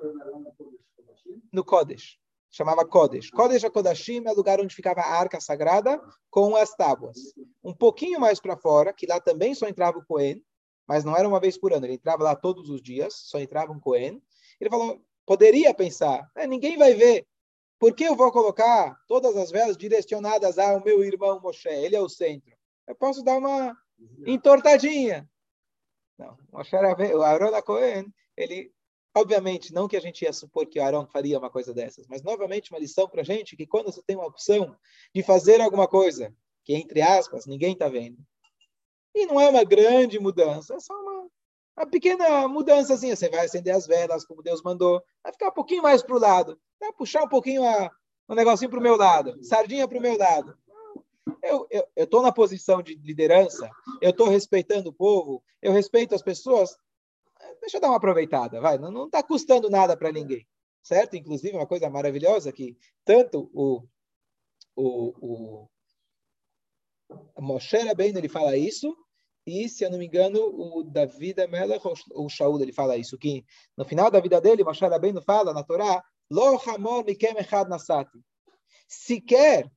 No 1.53 1.65
Kodesh. 1.65 2.19
Chamava 2.51 2.87
Kodesh. 2.87 3.31
Kodesh 3.31 3.65
Kodashim 3.65 4.23
é 4.27 4.33
o 4.33 4.35
lugar 4.35 4.61
onde 4.61 4.75
ficava 4.75 5.01
a 5.01 5.19
arca 5.19 5.41
sagrada 5.41 6.01
com 6.31 6.57
as 6.57 6.75
tábuas. 6.75 7.19
Um 7.63 7.75
pouquinho 7.75 8.21
mais 8.21 8.41
para 8.41 8.57
fora, 8.57 8.93
que 8.93 9.07
lá 9.07 9.21
também 9.21 9.55
só 9.55 9.67
entrava 9.69 9.99
o 9.99 10.05
Cohen, 10.05 10.43
mas 10.87 11.05
não 11.05 11.17
era 11.17 11.29
uma 11.29 11.41
vez 11.41 11.59
por 11.59 11.73
ano. 11.73 11.87
Ele 11.87 11.95
entrava 11.95 12.23
lá 12.23 12.37
todos 12.37 12.71
os 12.71 12.81
dias, 12.81 13.15
só 13.15 13.39
entrava 13.39 13.73
um 13.73 13.81
Cohen. 13.81 14.23
Ele 14.61 14.71
falou, 14.71 15.01
poderia 15.27 15.75
pensar, 15.75 16.31
é, 16.35 16.47
ninguém 16.47 16.79
vai 16.79 16.95
ver. 16.95 17.27
Por 17.79 17.95
que 17.95 18.05
eu 18.05 18.17
vou 18.17 18.33
colocar 18.33 18.97
todas 19.07 19.37
as 19.37 19.51
velas 19.51 19.77
direcionadas 19.77 20.59
ao 20.59 20.83
meu 20.83 21.05
irmão 21.05 21.41
Moshe? 21.41 21.69
Ele 21.69 21.95
é 21.95 22.01
o 22.01 22.09
centro. 22.09 22.57
Eu 22.87 22.95
posso 22.95 23.23
dar 23.23 23.37
uma 23.37 23.77
entortadinha. 24.27 25.29
Não, 26.19 26.39
o 26.51 27.23
Aaron 27.23 27.51
da 27.51 27.61
Cohen, 27.61 28.07
ele, 28.37 28.73
obviamente, 29.15 29.73
não 29.73 29.89
que 29.89 29.97
a 29.97 30.01
gente 30.01 30.23
ia 30.23 30.33
supor 30.33 30.67
que 30.67 30.79
o 30.79 30.83
Aaron 30.83 31.07
faria 31.07 31.39
uma 31.39 31.51
coisa 31.51 31.73
dessas, 31.73 32.07
mas 32.07 32.23
novamente 32.23 32.71
uma 32.71 32.81
lição 32.81 33.09
para 33.09 33.23
a 33.23 33.25
gente 33.25 33.57
que 33.57 33.67
quando 33.67 33.87
você 33.87 34.03
tem 34.03 34.17
uma 34.17 34.27
opção 34.27 34.77
de 35.15 35.23
fazer 35.23 35.61
alguma 35.61 35.89
coisa, 35.89 36.35
que 36.65 36.75
entre 36.75 37.01
aspas, 37.01 37.47
ninguém 37.47 37.73
está 37.73 37.89
vendo, 37.89 38.19
e 39.15 39.25
não 39.27 39.41
é 39.41 39.49
uma 39.49 39.65
grande 39.65 40.19
mudança, 40.19 40.75
é 40.75 40.81
só 40.81 40.93
uma, 40.93 41.29
uma 41.79 41.87
pequena 41.87 42.47
mudança 42.47 42.95
assim, 42.95 43.15
você 43.15 43.29
vai 43.31 43.47
acender 43.47 43.75
as 43.75 43.87
velas 43.87 44.27
como 44.27 44.43
Deus 44.43 44.63
mandou, 44.63 45.03
vai 45.23 45.33
ficar 45.33 45.49
um 45.49 45.55
pouquinho 45.55 45.83
mais 45.83 46.03
para 46.03 46.15
o 46.15 46.21
lado, 46.21 46.61
vai 46.79 46.93
puxar 46.93 47.23
um 47.23 47.29
pouquinho 47.29 47.65
a, 47.65 47.91
um 48.29 48.35
negocinho 48.35 48.71
para 48.71 48.79
o 48.79 48.83
meu 48.83 48.97
lado, 48.97 49.43
sardinha 49.43 49.89
para 49.89 49.99
o 49.99 50.03
meu 50.03 50.17
lado. 50.19 50.57
Eu 51.43 51.69
estou 51.97 52.23
na 52.23 52.33
posição 52.33 52.83
de 52.83 52.95
liderança, 52.97 53.71
eu 54.01 54.11
estou 54.11 54.29
respeitando 54.29 54.91
o 54.91 54.93
povo, 54.93 55.43
eu 55.63 55.73
respeito 55.73 56.15
as 56.15 56.23
pessoas, 56.23 56.77
deixa 57.61 57.77
eu 57.77 57.81
dar 57.81 57.89
uma 57.89 57.97
aproveitada, 57.97 58.61
vai, 58.61 58.79
não 58.79 59.07
está 59.07 59.23
custando 59.23 59.71
nada 59.71 59.97
para 59.97 60.13
ninguém, 60.13 60.47
certo? 60.83 61.17
Inclusive, 61.17 61.57
uma 61.57 61.67
coisa 61.67 61.89
maravilhosa 61.91 62.53
que 62.53 62.77
tanto 63.05 63.51
o, 63.53 63.83
o, 64.75 65.69
o 67.35 67.43
Moshe 67.43 67.77
Rabbeinu, 67.79 68.19
ele 68.19 68.29
fala 68.29 68.57
isso, 68.57 68.97
e, 69.47 69.69
se 69.69 69.85
eu 69.85 69.91
não 69.91 69.99
me 69.99 70.07
engano, 70.07 70.41
o 70.41 70.83
David 70.83 71.47
Melech, 71.47 71.83
ou 72.11 72.29
Shaul, 72.29 72.61
ele 72.61 72.73
fala 72.73 72.97
isso, 72.97 73.17
que 73.17 73.45
no 73.77 73.85
final 73.85 74.11
da 74.11 74.21
vida 74.21 74.41
dele, 74.41 74.65
Moshe 74.65 74.85
Rabbeinu 74.85 75.23
fala 75.23 75.53
na 75.53 75.63
Torá, 75.63 76.03
Lo 76.31 76.59
hamor 76.59 77.05
mikem 77.05 77.39
echad 77.39 77.69
nasati. 77.69 78.19
Sequer 78.89 79.71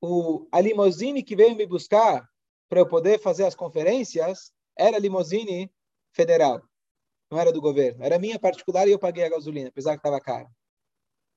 o, 0.00 0.46
a 0.52 0.60
limusine 0.60 1.22
que 1.22 1.34
veio 1.34 1.56
me 1.56 1.66
buscar 1.66 2.28
para 2.68 2.80
eu 2.80 2.88
poder 2.88 3.18
fazer 3.18 3.44
as 3.44 3.54
conferências 3.54 4.52
era 4.76 4.98
limusine 4.98 5.72
federal, 6.12 6.62
não 7.30 7.38
era 7.38 7.52
do 7.52 7.60
governo, 7.60 8.04
era 8.04 8.18
minha 8.18 8.38
particular 8.38 8.86
e 8.86 8.92
eu 8.92 8.98
paguei 8.98 9.24
a 9.24 9.28
gasolina, 9.28 9.68
apesar 9.68 9.92
que 9.92 9.98
estava 9.98 10.20
caro. 10.20 10.48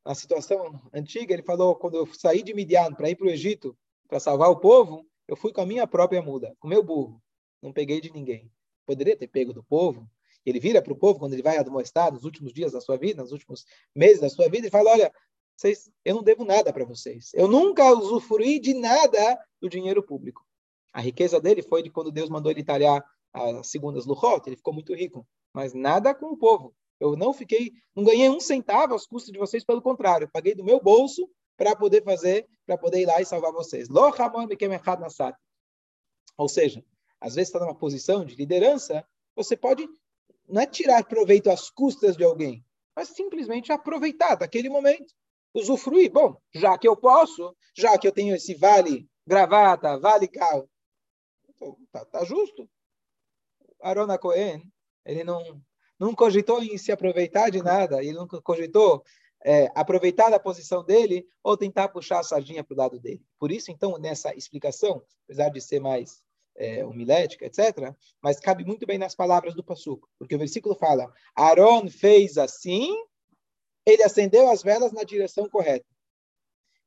Na 0.06 0.16
situação 0.16 0.80
antiga, 0.94 1.34
ele 1.34 1.44
falou, 1.44 1.76
quando 1.76 1.98
eu 1.98 2.06
saí 2.14 2.42
de 2.42 2.54
Midian 2.54 2.94
para 2.94 3.10
ir 3.10 3.16
para 3.16 3.28
o 3.28 3.30
Egito, 3.30 3.78
para 4.08 4.20
salvar 4.20 4.50
o 4.50 4.60
povo, 4.60 5.06
eu 5.28 5.36
fui 5.36 5.52
com 5.52 5.62
a 5.62 5.66
minha 5.66 5.86
própria 5.86 6.22
muda, 6.22 6.56
com 6.60 6.68
o 6.68 6.70
meu 6.70 6.84
burro, 6.84 7.22
não 7.62 7.74
peguei 7.74 8.02
de 8.02 8.12
ninguém. 8.12 8.52
Poderia 8.86 9.16
ter 9.16 9.28
pego 9.28 9.54
do 9.54 9.64
povo, 9.64 10.10
ele 10.46 10.60
vira 10.60 10.82
para 10.82 10.94
o 10.94 10.96
povo 10.96 11.20
quando 11.20 11.34
ele 11.34 11.44
vai 11.44 11.58
admoestar 11.58 12.12
nos 12.12 12.24
últimos 12.24 12.54
dias 12.54 12.72
da 12.72 12.82
sua 12.82 12.98
vida, 12.98 13.22
nos 13.22 13.32
últimos 13.32 13.66
meses 13.96 14.22
da 14.22 14.30
sua 14.30 14.50
vida, 14.50 14.68
e 14.68 14.72
fala: 14.72 14.92
Olha, 14.92 15.14
vocês, 15.56 15.92
eu 16.06 16.16
não 16.16 16.24
devo 16.24 16.46
nada 16.46 16.72
para 16.72 16.86
vocês. 16.86 17.32
Eu 17.34 17.48
nunca 17.48 17.92
usufruí 17.92 18.60
de 18.60 18.74
nada 18.74 19.38
do 19.62 19.70
dinheiro 19.70 20.02
público. 20.02 20.46
A 20.94 21.02
riqueza 21.02 21.40
dele 21.40 21.62
foi 21.62 21.84
de 21.84 21.90
quando 21.90 22.12
Deus 22.12 22.30
mandou 22.30 22.52
ele 22.52 22.64
talhar 22.64 23.04
as 23.32 23.68
segundas 23.68 24.06
luchot, 24.06 24.48
ele 24.48 24.56
ficou 24.56 24.74
muito 24.74 24.94
rico. 24.94 25.28
Mas 25.54 25.74
nada 25.74 26.14
com 26.14 26.28
o 26.28 26.38
povo. 26.38 26.76
Eu 27.00 27.16
não 27.16 27.34
fiquei, 27.34 27.72
não 27.96 28.04
ganhei 28.04 28.30
um 28.30 28.40
centavo 28.40 28.94
às 28.94 29.08
custas 29.08 29.32
de 29.32 29.40
vocês, 29.40 29.64
pelo 29.64 29.82
contrário, 29.82 30.26
eu 30.26 30.32
paguei 30.32 30.54
do 30.54 30.64
meu 30.64 30.82
bolso 30.82 31.30
para 31.56 31.76
poder 31.76 32.04
fazer, 32.04 32.48
para 32.66 32.78
poder 32.78 33.02
ir 33.02 33.06
lá 33.06 33.22
e 33.22 33.26
salvar 33.26 33.52
vocês. 33.52 33.88
Ou 36.38 36.50
seja, 36.50 36.84
às 37.20 37.36
vezes 37.36 37.50
está 37.50 37.60
numa 37.60 37.76
posição 37.76 38.26
de 38.26 38.36
liderança, 38.36 39.06
você 39.36 39.56
pode 39.56 39.88
não 40.48 40.62
é 40.62 40.66
tirar 40.66 41.04
proveito 41.06 41.50
às 41.50 41.70
custas 41.70 42.18
de 42.18 42.24
alguém, 42.24 42.66
mas 42.96 43.10
simplesmente 43.10 43.72
aproveitar 43.72 44.36
daquele 44.36 44.68
momento 44.68 45.14
usufruir. 45.54 46.12
Bom, 46.12 46.36
já 46.54 46.78
que 46.78 46.88
eu 46.88 46.98
posso, 46.98 47.56
já 47.76 47.98
que 47.98 48.08
eu 48.08 48.12
tenho 48.12 48.36
esse 48.36 48.56
vale 48.56 49.08
gravata, 49.26 50.00
vale 50.00 50.28
carro, 50.28 50.70
então, 51.50 51.78
tá, 51.92 52.06
tá 52.06 52.26
justo. 52.26 52.70
Arona 53.82 54.18
Cohen, 54.18 54.64
ele 55.06 55.24
não, 55.24 55.62
não 56.00 56.14
cogitou 56.14 56.62
em 56.64 56.78
se 56.78 56.92
aproveitar 56.92 57.50
de 57.50 57.62
nada, 57.62 58.04
ele 58.04 58.14
não 58.14 58.28
cogitou 58.28 59.04
é, 59.44 59.72
aproveitar 59.74 60.30
da 60.30 60.40
posição 60.40 60.84
dele 60.84 61.28
ou 61.44 61.56
tentar 61.56 61.90
puxar 61.90 62.20
a 62.20 62.24
sardinha 62.24 62.64
para 62.64 62.74
o 62.74 62.78
lado 62.78 63.00
dele. 63.00 63.22
Por 63.40 63.52
isso, 63.52 63.72
então, 63.72 63.98
nessa 63.98 64.34
explicação, 64.36 65.04
apesar 65.26 65.50
de 65.50 65.62
ser 65.62 65.80
mais 65.80 66.22
é, 66.56 66.86
homilética, 66.86 67.46
etc., 67.46 67.94
mas 68.22 68.40
cabe 68.40 68.66
muito 68.66 68.86
bem 68.86 68.98
nas 68.98 69.16
palavras 69.16 69.56
do 69.56 69.64
Passuco, 69.64 70.10
porque 70.18 70.36
o 70.36 70.40
versículo 70.40 70.76
fala: 70.76 71.12
Aaron 71.36 71.90
fez 71.90 72.38
assim 72.38 72.94
ele 73.86 74.04
acendeu 74.04 74.50
as 74.50 74.62
velas 74.62 74.92
na 74.92 75.04
direção 75.04 75.50
correta. 75.50 75.86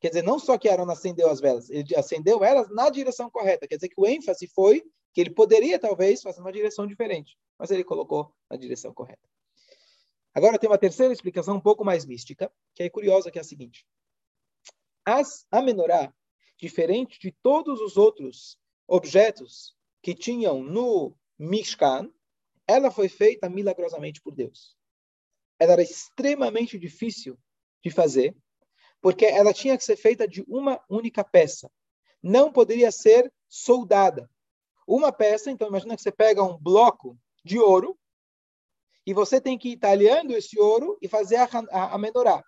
Quer 0.01 0.09
dizer, 0.09 0.23
não 0.23 0.39
só 0.39 0.59
que 0.59 0.69
Aaron 0.69 0.91
acendeu 0.91 1.31
as 1.31 1.41
velas, 1.41 1.71
ele 1.71 1.95
acendeu 1.97 2.45
elas 2.45 2.69
na 2.71 2.91
direção 2.91 3.31
correta. 3.31 3.69
Quer 3.69 3.77
dizer 3.77 3.89
que 3.89 4.01
o 4.01 4.07
ênfase 4.07 4.47
foi 4.49 4.83
que 5.13 5.21
ele 5.21 5.31
poderia, 5.31 5.79
talvez, 5.79 6.23
fazer 6.23 6.41
uma 6.41 6.53
direção 6.53 6.87
diferente, 6.87 7.37
mas 7.63 7.71
ele 7.71 7.85
colocou 7.85 8.35
na 8.51 8.57
direção 8.57 8.93
correta. 8.93 9.23
Agora 10.35 10.59
tem 10.59 10.69
uma 10.69 10.77
terceira 10.77 11.13
explicação 11.13 11.55
um 11.55 11.61
pouco 11.61 11.85
mais 11.85 12.05
mística, 12.05 12.53
que 12.75 12.83
é 12.83 12.91
curiosa, 12.91 13.31
que 13.31 13.39
é 13.39 13.41
a 13.41 13.45
seguinte. 13.45 13.87
As, 15.07 15.47
a 15.49 15.63
menorá, 15.63 16.13
diferente 16.59 17.21
de 17.21 17.31
todos 17.31 17.81
os 17.81 17.97
outros 17.97 18.59
objetos 18.85 19.77
que 20.03 20.13
tinham 20.13 20.61
no 20.61 21.17
Mishkan, 21.39 22.13
ela 22.67 22.91
foi 22.91 23.09
feita 23.09 23.49
milagrosamente 23.49 24.21
por 24.21 24.35
Deus. 24.35 24.77
Ela 25.57 25.75
era 25.75 25.83
extremamente 25.83 26.77
difícil 26.77 27.39
de 27.81 27.93
fazer, 27.93 28.37
porque 29.01 29.25
ela 29.25 29.55
tinha 29.55 29.79
que 29.79 29.85
ser 29.85 29.97
feita 29.97 30.27
de 30.27 30.43
uma 30.49 30.85
única 30.91 31.23
peça. 31.23 31.71
Não 32.21 32.51
poderia 32.53 32.91
ser 32.91 33.33
soldada. 33.49 34.29
Uma 34.85 35.13
peça, 35.13 35.49
então 35.49 35.69
imagina 35.69 35.95
que 35.95 36.03
você 36.03 36.11
pega 36.11 36.43
um 36.43 36.59
bloco 36.59 37.17
de 37.45 37.59
ouro 37.59 37.99
e 39.07 39.13
você 39.13 39.41
tem 39.41 39.59
que 39.59 39.71
ir 39.71 39.77
talhando 39.79 40.33
esse 40.33 40.59
ouro 40.59 40.97
e 41.03 41.09
fazer 41.09 41.37
a, 41.37 41.49
a, 41.71 41.95
a 41.95 41.99
menorá. 41.99 42.43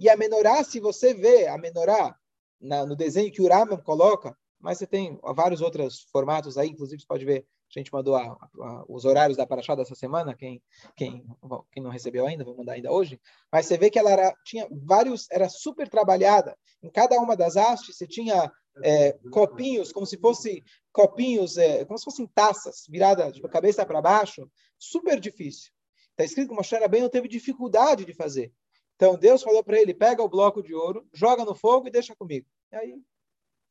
E 0.00 0.08
a 0.08 0.16
menorá, 0.16 0.62
se 0.62 0.78
você 0.80 1.14
vê 1.14 1.46
a 1.46 1.56
menorá 1.56 2.14
na, 2.60 2.84
no 2.84 2.94
desenho 2.94 3.32
que 3.32 3.42
o 3.42 3.48
Rambam 3.48 3.80
coloca, 3.80 4.36
mas 4.60 4.78
você 4.78 4.86
tem 4.86 5.18
vários 5.34 5.60
outros 5.60 6.06
formatos 6.12 6.58
aí, 6.58 6.68
inclusive 6.68 7.00
você 7.00 7.06
pode 7.06 7.24
ver 7.24 7.46
a 7.78 7.80
gente 7.80 7.92
mandou 7.92 8.14
a, 8.14 8.22
a, 8.22 8.84
os 8.88 9.04
horários 9.04 9.36
da 9.36 9.46
Paraxá 9.46 9.74
dessa 9.74 9.94
semana, 9.94 10.34
quem, 10.34 10.62
quem, 10.96 11.24
quem 11.72 11.82
não 11.82 11.90
recebeu 11.90 12.26
ainda, 12.26 12.44
vou 12.44 12.56
mandar 12.56 12.74
ainda 12.74 12.92
hoje. 12.92 13.20
Mas 13.50 13.66
você 13.66 13.76
vê 13.76 13.90
que 13.90 13.98
ela 13.98 14.10
era, 14.10 14.34
tinha 14.44 14.68
vários, 14.70 15.28
era 15.30 15.48
super 15.48 15.88
trabalhada. 15.88 16.56
Em 16.82 16.90
cada 16.90 17.18
uma 17.18 17.36
das 17.36 17.56
hastes 17.56 17.96
você 17.96 18.06
tinha 18.06 18.50
é, 18.82 19.12
copinhos, 19.30 19.92
como 19.92 20.06
se 20.06 20.16
fosse 20.16 20.64
copinhos, 20.92 21.56
é, 21.56 21.84
como 21.84 21.98
se 21.98 22.04
fossem 22.04 22.26
taças, 22.26 22.84
viradas 22.88 23.32
de 23.32 23.40
cabeça 23.42 23.84
para 23.86 24.02
baixo. 24.02 24.50
Super 24.78 25.20
difícil. 25.20 25.72
Está 26.10 26.24
escrito 26.24 26.48
que 26.48 26.54
Moshe 26.54 26.76
não 26.78 27.08
teve 27.08 27.28
dificuldade 27.28 28.04
de 28.04 28.14
fazer. 28.14 28.52
Então 28.96 29.16
Deus 29.16 29.42
falou 29.42 29.62
para 29.62 29.80
ele: 29.80 29.92
pega 29.92 30.22
o 30.22 30.28
bloco 30.28 30.62
de 30.62 30.74
ouro, 30.74 31.06
joga 31.12 31.44
no 31.44 31.54
fogo 31.54 31.88
e 31.88 31.90
deixa 31.90 32.14
comigo. 32.14 32.46
E 32.72 32.76
aí 32.76 33.02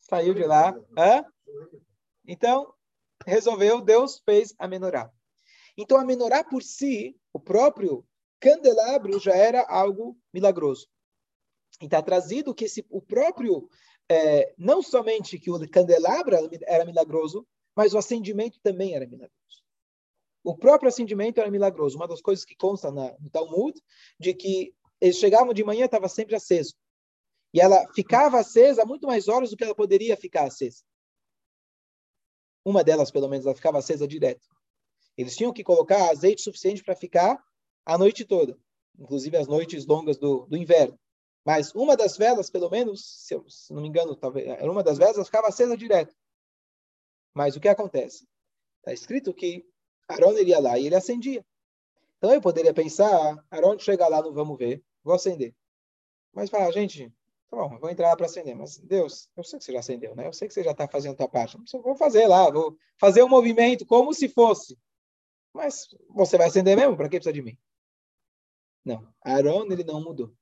saiu 0.02 0.34
de 0.34 0.44
lá. 0.44 0.76
Hã? 0.98 1.26
Então, 2.28 2.74
resolveu, 3.26 3.82
Deus 3.82 4.22
fez 4.26 4.54
a 4.58 4.68
menorá. 4.68 5.12
Então, 5.78 5.98
a 5.98 6.06
menorá 6.06 6.44
por 6.44 6.62
si, 6.62 7.18
o 7.34 7.40
próprio 7.40 8.06
candelabro 8.40 9.20
já 9.20 9.36
era 9.36 9.62
algo 9.64 10.18
milagroso. 10.34 10.88
E 11.82 11.86
está 11.86 12.02
trazido 12.02 12.54
que 12.54 12.66
esse, 12.66 12.86
o 12.90 13.02
próprio, 13.02 13.68
é, 14.14 14.54
não 14.58 14.82
somente 14.82 15.40
que 15.40 15.52
o 15.52 15.70
candelabro 15.70 16.36
era 16.68 16.86
milagroso, 16.86 17.46
mas 17.76 17.94
o 17.94 17.98
acendimento 17.98 18.60
também 18.62 18.96
era 18.96 19.06
milagroso. 19.06 19.34
O 20.44 20.56
próprio 20.58 20.90
acendimento 20.90 21.40
era 21.40 21.50
milagroso. 21.50 21.98
Uma 21.98 22.08
das 22.08 22.22
coisas 22.22 22.46
que 22.46 22.56
consta 22.56 22.92
na, 22.92 23.18
no 23.20 23.30
Talmud, 23.30 23.82
de 24.20 24.34
que 24.34 24.74
eles 25.00 25.18
chegavam 25.18 25.54
de 25.54 25.64
manhã, 25.64 25.86
estava 25.86 26.08
sempre 26.08 26.36
aceso. 26.36 26.76
E 27.54 27.62
ela 27.62 27.88
ficava 27.94 28.40
acesa 28.40 28.86
muito 28.86 29.08
mais 29.08 29.28
horas 29.28 29.52
do 29.52 29.58
que 29.58 29.64
ela 29.64 29.76
poderia 29.76 30.18
ficar 30.18 30.46
acesa. 30.46 30.84
Uma 32.66 32.84
delas, 32.84 33.12
pelo 33.12 33.28
menos, 33.28 33.46
ela 33.46 33.56
ficava 33.56 33.80
acesa 33.80 34.08
direto. 34.08 34.48
Eles 35.18 35.36
tinham 35.36 35.54
que 35.54 35.64
colocar 35.64 36.10
azeite 36.10 36.42
suficiente 36.42 36.84
para 36.84 36.96
ficar 36.96 37.42
a 37.86 37.98
noite 37.98 38.26
toda, 38.26 38.58
inclusive 38.98 39.38
as 39.38 39.48
noites 39.48 39.86
longas 39.86 40.18
do, 40.18 40.46
do 40.48 40.58
inverno. 40.58 40.98
Mas 41.46 41.74
uma 41.76 41.98
das 41.98 42.18
velas, 42.18 42.50
pelo 42.50 42.70
menos, 42.70 43.26
se, 43.26 43.34
eu, 43.34 43.48
se 43.50 43.74
não 43.74 43.82
me 43.82 43.88
engano, 43.88 44.16
talvez 44.16 44.48
era 44.48 44.72
uma 44.72 44.84
das 44.84 44.98
velas, 44.98 45.16
ela 45.16 45.26
ficava 45.26 45.48
acesa 45.48 45.76
direto. 45.76 46.16
Mas 47.34 47.56
o 47.56 47.60
que 47.60 47.68
acontece? 47.68 48.28
Está 48.80 48.94
escrito 48.94 49.34
que 49.34 49.66
Aaron 50.08 50.38
iria 50.38 50.60
lá 50.60 50.78
e 50.78 50.86
ele 50.86 50.96
acendia. 50.96 51.46
Então 52.18 52.34
eu 52.34 52.42
poderia 52.42 52.74
pensar, 52.74 53.46
Aaron 53.52 53.78
chega 53.78 54.08
lá, 54.08 54.22
não 54.22 54.34
vamos 54.34 54.58
ver, 54.58 54.84
vou 55.04 55.14
acender. 55.14 55.54
Mas 56.32 56.50
fala, 56.50 56.72
gente, 56.72 57.14
Tá 57.54 57.58
bom, 57.58 57.78
vou 57.78 57.90
entrar 57.92 58.10
lá 58.10 58.16
para 58.16 58.26
acender. 58.26 58.56
Mas, 58.56 58.80
Deus, 58.80 59.30
eu 59.38 59.44
sei 59.44 59.60
que 59.60 59.66
você 59.66 59.74
já 59.74 59.80
acendeu, 59.80 60.16
né? 60.16 60.26
Eu 60.26 60.34
sei 60.34 60.48
que 60.48 60.56
você 60.56 60.64
já 60.64 60.72
está 60.72 60.88
fazendo 60.88 61.14
a 61.14 61.18
tua 61.18 61.30
parte. 61.30 61.56
Eu 61.72 61.84
vou 61.84 61.96
fazer 61.96 62.26
lá, 62.26 62.50
vou 62.50 62.76
fazer 62.98 63.22
o 63.22 63.28
um 63.28 63.30
movimento 63.30 63.86
como 63.86 64.12
se 64.12 64.28
fosse. 64.28 64.76
Mas 65.54 65.88
você 66.10 66.36
vai 66.36 66.48
acender 66.48 66.76
mesmo? 66.76 66.98
Para 66.98 67.08
que 67.08 67.18
precisa 67.18 67.32
de 67.32 67.44
mim? 67.44 67.56
Não. 68.84 69.08
Aaron, 69.24 69.72
ele 69.72 69.84
não 69.84 70.04
mudou. 70.04 70.34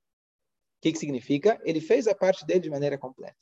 O 0.82 0.84
que, 0.90 0.90
que 0.90 0.98
significa? 0.98 1.60
Ele 1.62 1.80
fez 1.80 2.08
a 2.08 2.14
parte 2.14 2.44
dele 2.44 2.58
de 2.58 2.68
maneira 2.68 2.98
completa. 2.98 3.36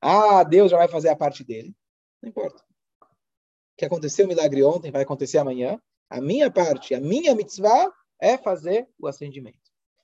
Ah, 0.00 0.42
Deus 0.42 0.70
já 0.70 0.78
vai 0.78 0.88
fazer 0.88 1.10
a 1.10 1.16
parte 1.16 1.44
dele. 1.44 1.76
Não 2.22 2.30
importa. 2.30 2.64
O 3.02 3.76
que 3.76 3.84
aconteceu 3.84 4.24
o 4.24 4.28
milagre 4.28 4.64
ontem 4.64 4.90
vai 4.90 5.02
acontecer 5.02 5.36
amanhã. 5.36 5.78
A 6.08 6.18
minha 6.18 6.50
parte, 6.50 6.94
a 6.94 7.00
minha 7.00 7.34
mitzvah 7.34 7.92
é 8.18 8.38
fazer 8.38 8.88
o 8.98 9.06
acendimento. 9.06 9.58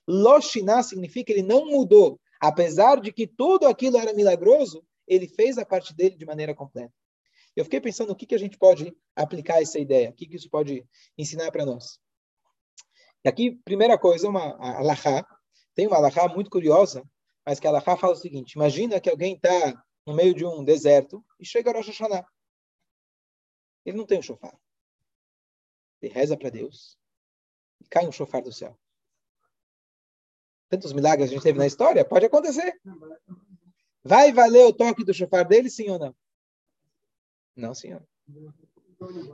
Loshiná 0.07 0.83
significa 0.83 1.31
ele 1.31 1.41
não 1.41 1.65
mudou. 1.65 2.19
Apesar 2.39 3.01
de 3.01 3.11
que 3.11 3.25
tudo 3.25 3.67
aquilo 3.67 3.97
era 3.97 4.13
milagroso, 4.13 4.85
ele 5.07 5.27
fez 5.27 5.57
a 5.57 5.65
parte 5.65 5.91
dele 5.91 6.15
de 6.15 6.25
maneira 6.25 6.53
completa. 6.53 6.93
Eu 7.55 7.63
fiquei 7.63 7.81
pensando 7.81 8.11
o 8.11 8.15
que, 8.15 8.27
que 8.27 8.35
a 8.35 8.39
gente 8.39 8.59
pode 8.59 8.95
aplicar 9.15 9.59
essa 9.59 9.79
ideia, 9.79 10.11
o 10.11 10.13
que, 10.13 10.27
que 10.27 10.35
isso 10.35 10.51
pode 10.51 10.85
ensinar 11.17 11.51
para 11.51 11.65
nós. 11.65 11.99
E 13.25 13.27
aqui, 13.27 13.59
primeira 13.65 13.97
coisa, 13.97 14.29
uma 14.29 14.55
alahá. 14.59 15.25
Tem 15.79 15.87
uma 15.87 15.95
alahá 15.95 16.27
muito 16.27 16.49
curiosa, 16.49 17.09
mas 17.45 17.57
que 17.57 17.65
a 17.65 17.69
alahá 17.69 17.95
fala 17.95 18.11
o 18.11 18.17
seguinte: 18.17 18.51
imagina 18.51 18.99
que 18.99 19.09
alguém 19.09 19.35
está 19.35 19.81
no 20.05 20.13
meio 20.13 20.33
de 20.33 20.45
um 20.45 20.61
deserto 20.61 21.23
e 21.39 21.45
chega 21.45 21.71
a 21.71 21.73
Rosh 21.73 21.87
Hashanah. 21.87 22.27
Ele 23.85 23.95
não 23.95 24.05
tem 24.05 24.19
um 24.19 24.21
chofar. 24.21 24.59
Ele 26.01 26.13
reza 26.13 26.35
para 26.35 26.49
Deus 26.49 26.97
e 27.79 27.85
cai 27.85 28.05
um 28.05 28.11
chofar 28.11 28.41
do 28.41 28.51
céu 28.51 28.77
tantos 30.67 30.91
milagres 30.91 31.29
a 31.29 31.33
gente 31.33 31.43
teve 31.43 31.57
na 31.57 31.65
história, 31.65 32.03
pode 32.03 32.25
acontecer. 32.25 32.77
Vai 34.03 34.33
valer 34.33 34.65
o 34.65 34.73
toque 34.73 35.05
do 35.05 35.13
chofar 35.13 35.45
dele, 35.45 35.69
sim 35.69 35.89
ou 35.89 35.97
não? 35.97 36.15
Não, 37.55 37.73
senhor. 37.73 38.05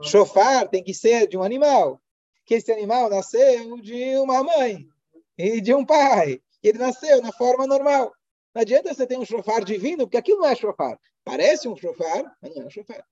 Chofar 0.00 0.68
tem 0.68 0.84
que 0.84 0.94
ser 0.94 1.26
de 1.26 1.36
um 1.36 1.42
animal. 1.42 2.00
Que 2.44 2.54
esse 2.54 2.70
animal 2.70 3.10
nasceu 3.10 3.80
de 3.80 4.16
uma 4.18 4.44
mãe 4.44 4.88
e 5.36 5.60
de 5.60 5.74
um 5.74 5.84
pai. 5.84 6.40
Ele 6.62 6.78
nasceu 6.78 7.22
na 7.22 7.32
forma 7.32 7.66
normal. 7.66 8.12
Não 8.54 8.62
adianta 8.62 8.92
você 8.92 9.06
ter 9.06 9.18
um 9.18 9.24
chofar 9.24 9.64
divino, 9.64 10.06
porque 10.06 10.16
aquilo 10.16 10.40
não 10.40 10.48
é 10.48 10.54
chofar. 10.54 10.98
Parece 11.24 11.68
um 11.68 11.76
chofar, 11.76 12.24
mas 12.40 12.54
não 12.54 12.62
é 12.62 12.66
um 12.66 12.70
chofar. 12.70 13.04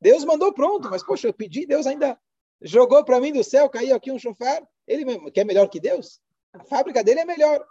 Deus 0.00 0.24
mandou 0.24 0.52
pronto, 0.52 0.90
mas 0.90 1.02
poxa, 1.02 1.28
eu 1.28 1.32
pedi, 1.32 1.66
Deus 1.66 1.86
ainda 1.86 2.18
jogou 2.60 3.02
para 3.04 3.20
mim 3.20 3.32
do 3.32 3.42
céu, 3.42 3.68
caiu 3.70 3.96
aqui 3.96 4.12
um 4.12 4.18
chofar. 4.18 4.62
Ele 4.86 5.30
que 5.30 5.40
é 5.40 5.44
melhor 5.44 5.68
que 5.68 5.80
Deus? 5.80 6.20
A 6.52 6.62
fábrica 6.64 7.02
dele 7.02 7.20
é 7.20 7.24
melhor. 7.24 7.64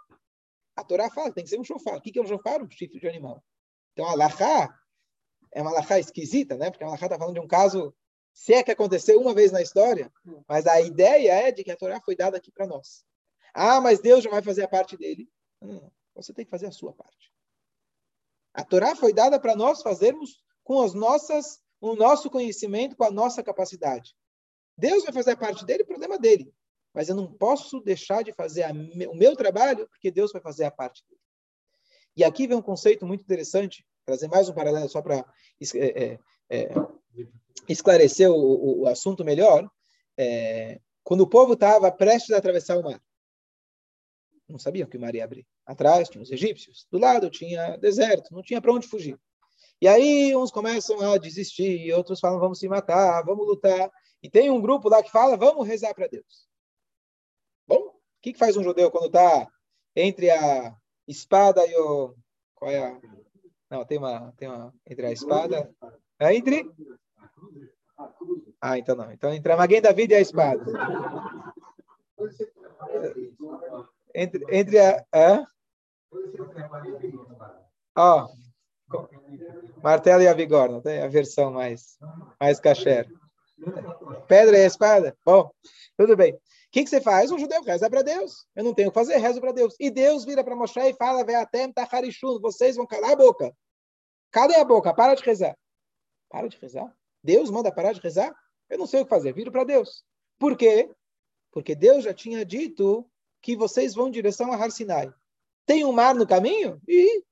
A 0.76 0.82
Torá 0.82 1.08
fala, 1.08 1.32
tem 1.32 1.44
que 1.44 1.50
ser 1.50 1.60
um 1.60 1.64
chofar. 1.64 1.96
O 1.96 2.00
que 2.00 2.18
é 2.18 2.22
um 2.22 2.26
chofar? 2.26 2.60
Um 2.60 2.68
chifre 2.68 2.98
de 2.98 3.08
animal. 3.08 3.42
Então, 3.92 4.08
a 4.08 4.14
Lachá 4.14 4.76
é 5.52 5.62
uma 5.62 5.70
Lachá 5.70 5.98
esquisita, 5.98 6.56
né? 6.56 6.70
Porque 6.70 6.82
a 6.82 6.88
Lachá 6.88 7.06
está 7.06 7.16
falando 7.16 7.34
de 7.34 7.40
um 7.40 7.46
caso, 7.46 7.94
se 8.32 8.52
é 8.52 8.62
que 8.62 8.72
aconteceu 8.72 9.20
uma 9.20 9.32
vez 9.32 9.52
na 9.52 9.62
história, 9.62 10.12
mas 10.48 10.66
a 10.66 10.80
ideia 10.80 11.32
é 11.32 11.52
de 11.52 11.62
que 11.62 11.70
a 11.70 11.76
Torá 11.76 12.00
foi 12.00 12.16
dada 12.16 12.36
aqui 12.36 12.50
para 12.50 12.66
nós. 12.66 13.04
Ah, 13.54 13.80
mas 13.80 14.00
Deus 14.00 14.22
já 14.24 14.30
vai 14.30 14.42
fazer 14.42 14.64
a 14.64 14.68
parte 14.68 14.96
dele. 14.96 15.28
Não, 15.60 15.90
você 16.14 16.34
tem 16.34 16.44
que 16.44 16.50
fazer 16.50 16.66
a 16.66 16.72
sua 16.72 16.92
parte. 16.92 17.32
A 18.52 18.64
Torá 18.64 18.94
foi 18.94 19.12
dada 19.12 19.38
para 19.40 19.56
nós 19.56 19.80
fazermos 19.80 20.42
com 20.62 20.82
as 20.82 20.92
nossas, 20.92 21.62
o 21.80 21.94
nosso 21.94 22.28
conhecimento, 22.28 22.96
com 22.96 23.04
a 23.04 23.10
nossa 23.10 23.42
capacidade. 23.42 24.14
Deus 24.76 25.04
vai 25.04 25.12
fazer 25.12 25.32
a 25.32 25.36
parte 25.36 25.64
dele, 25.64 25.84
problema 25.84 26.18
dele 26.18 26.52
mas 26.94 27.08
eu 27.08 27.16
não 27.16 27.26
posso 27.26 27.80
deixar 27.80 28.22
de 28.22 28.32
fazer 28.32 28.62
a, 28.62 28.70
o 28.70 29.16
meu 29.16 29.34
trabalho, 29.34 29.88
porque 29.88 30.12
Deus 30.12 30.30
vai 30.30 30.40
fazer 30.40 30.64
a 30.64 30.70
parte 30.70 31.02
dele. 31.08 31.20
E 32.16 32.22
aqui 32.22 32.46
vem 32.46 32.56
um 32.56 32.62
conceito 32.62 33.04
muito 33.04 33.22
interessante, 33.22 33.84
trazer 34.06 34.28
mais 34.28 34.48
um 34.48 34.54
paralelo 34.54 34.88
só 34.88 35.02
para 35.02 35.16
é, 35.74 36.04
é, 36.04 36.18
é, 36.48 36.68
esclarecer 37.68 38.30
o, 38.30 38.82
o, 38.82 38.86
assunto 38.86 39.24
melhor. 39.24 39.68
É, 40.16 40.80
quando 41.02 41.22
o 41.22 41.28
povo 41.28 41.54
estava 41.54 41.90
prestes 41.90 42.30
a 42.30 42.38
atravessar 42.38 42.78
o 42.78 42.84
mar, 42.84 43.02
não 44.48 44.58
sabiam 44.58 44.88
que 44.88 44.96
o 44.96 45.00
mar 45.00 45.14
ia 45.14 45.24
abrir. 45.24 45.46
Atrás 45.66 46.08
tinha 46.08 46.22
os 46.22 46.30
egípcios, 46.30 46.86
do 46.90 46.98
lado 46.98 47.30
tinha 47.30 47.76
deserto, 47.76 48.32
não 48.32 48.42
tinha 48.42 48.60
para 48.60 48.72
onde 48.72 48.86
fugir. 48.86 49.18
E 49.80 49.88
aí 49.88 50.34
uns 50.36 50.50
começam 50.50 51.00
a 51.00 51.18
desistir, 51.18 51.92
outros 51.92 52.20
falam 52.20 52.38
vamos 52.38 52.58
se 52.58 52.68
matar, 52.68 53.22
vamos 53.24 53.46
lutar. 53.46 53.90
E 54.22 54.30
tem 54.30 54.50
um 54.50 54.60
grupo 54.60 54.88
lá 54.88 55.02
que 55.02 55.10
fala 55.10 55.36
vamos 55.36 55.66
rezar 55.66 55.94
para 55.94 56.08
Deus 56.08 56.48
que, 58.24 58.32
que 58.32 58.38
faz 58.38 58.56
um 58.56 58.62
judeu 58.62 58.90
quando 58.90 59.08
está 59.08 59.46
entre 59.94 60.30
a 60.30 60.74
espada 61.06 61.66
e 61.66 61.76
o. 61.76 62.14
Qual 62.54 62.70
é 62.70 62.78
a. 62.78 62.98
Não, 63.70 63.84
tem 63.84 63.98
uma. 63.98 64.32
Tem 64.38 64.48
uma 64.48 64.72
entre 64.88 65.06
a 65.06 65.12
espada. 65.12 65.70
É 66.18 66.34
entre. 66.34 66.66
Ah, 68.58 68.78
então 68.78 68.96
não. 68.96 69.12
Então 69.12 69.30
entre 69.30 69.52
a 69.52 69.56
Maguém 69.58 69.82
da 69.82 69.92
Vida 69.92 70.14
e 70.14 70.16
a 70.16 70.20
espada. 70.22 70.64
Entre, 74.14 74.44
entre 74.50 74.78
a. 74.78 75.44
Ó, 77.96 78.28
martelo 79.82 80.22
e 80.22 80.28
a 80.28 80.34
vigorna, 80.34 80.80
tem 80.80 81.02
a 81.02 81.08
versão 81.08 81.50
mais, 81.50 81.98
mais 82.40 82.60
caché. 82.60 83.06
Pedra 84.28 84.58
e 84.58 84.66
espada? 84.66 85.16
Bom, 85.24 85.50
tudo 85.96 86.16
bem. 86.16 86.32
O 86.34 86.38
que, 86.70 86.84
que 86.84 86.90
você 86.90 87.00
faz? 87.00 87.30
Um 87.30 87.38
judeu 87.38 87.62
reza 87.62 87.88
para 87.88 88.02
Deus. 88.02 88.46
Eu 88.54 88.64
não 88.64 88.74
tenho 88.74 88.88
o 88.88 88.92
que 88.92 88.98
fazer, 88.98 89.16
rezo 89.16 89.40
para 89.40 89.52
Deus. 89.52 89.76
E 89.78 89.90
Deus 89.90 90.24
vira 90.24 90.42
para 90.42 90.56
mostrar 90.56 90.88
e 90.88 90.94
fala, 90.94 91.24
vocês 92.40 92.76
vão 92.76 92.86
calar 92.86 93.12
a 93.12 93.16
boca. 93.16 93.54
Calem 94.30 94.56
a 94.56 94.64
boca, 94.64 94.92
para 94.92 95.14
de 95.14 95.22
rezar. 95.22 95.56
Para 96.28 96.48
de 96.48 96.58
rezar? 96.58 96.92
Deus 97.22 97.48
manda 97.50 97.72
parar 97.72 97.92
de 97.92 98.00
rezar? 98.00 98.34
Eu 98.68 98.78
não 98.78 98.86
sei 98.86 99.00
o 99.00 99.04
que 99.04 99.10
fazer, 99.10 99.32
viro 99.32 99.52
para 99.52 99.62
Deus. 99.62 100.04
Por 100.38 100.56
quê? 100.56 100.90
Porque 101.52 101.76
Deus 101.76 102.02
já 102.02 102.12
tinha 102.12 102.44
dito 102.44 103.08
que 103.44 103.54
vocês 103.54 103.94
vão 103.94 104.08
em 104.08 104.10
direção 104.10 104.50
a 104.50 104.56
Har 104.56 104.70
Sinai. 104.70 105.12
Tem 105.66 105.84
um 105.84 105.92
mar 105.92 106.14
no 106.14 106.26
caminho? 106.26 106.80
E 106.88 107.22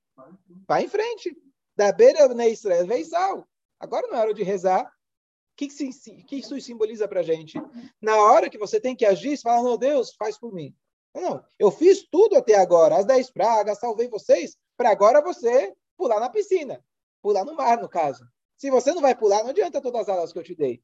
vai 0.68 0.84
em 0.84 0.88
frente. 0.88 1.34
Da 1.74 1.90
beira 1.90 2.28
de 2.28 2.48
Israel, 2.50 2.86
Veisal. 2.86 3.48
Agora 3.80 4.06
não 4.06 4.18
é 4.18 4.20
hora 4.20 4.34
de 4.34 4.42
rezar. 4.42 4.84
O 4.84 5.56
que, 5.56 5.68
que, 5.68 6.36
isso 6.36 6.60
simboliza 6.60 7.08
para 7.08 7.20
a 7.20 7.22
gente? 7.22 7.58
Na 7.98 8.16
hora 8.16 8.50
que 8.50 8.58
você 8.58 8.78
tem 8.78 8.94
que 8.94 9.06
agir, 9.06 9.36
você 9.36 9.42
fala, 9.42 9.62
não, 9.62 9.78
Deus, 9.78 10.14
faz 10.14 10.38
por 10.38 10.52
mim. 10.52 10.76
Não, 11.14 11.42
eu 11.58 11.70
fiz 11.70 12.06
tudo 12.10 12.36
até 12.36 12.56
agora, 12.56 12.96
as 12.96 13.06
dez 13.06 13.30
pragas, 13.30 13.78
salvei 13.78 14.08
vocês, 14.08 14.56
para 14.76 14.90
agora 14.90 15.22
você 15.22 15.74
pular 15.96 16.20
na 16.20 16.30
piscina, 16.30 16.82
pular 17.22 17.44
no 17.44 17.54
mar, 17.54 17.80
no 17.80 17.88
caso. 17.88 18.26
Se 18.56 18.70
você 18.70 18.92
não 18.92 19.00
vai 19.00 19.14
pular, 19.14 19.42
não 19.42 19.50
adianta 19.50 19.80
todas 19.80 20.02
as 20.02 20.08
aulas 20.08 20.32
que 20.32 20.38
eu 20.38 20.42
te 20.42 20.54
dei. 20.54 20.82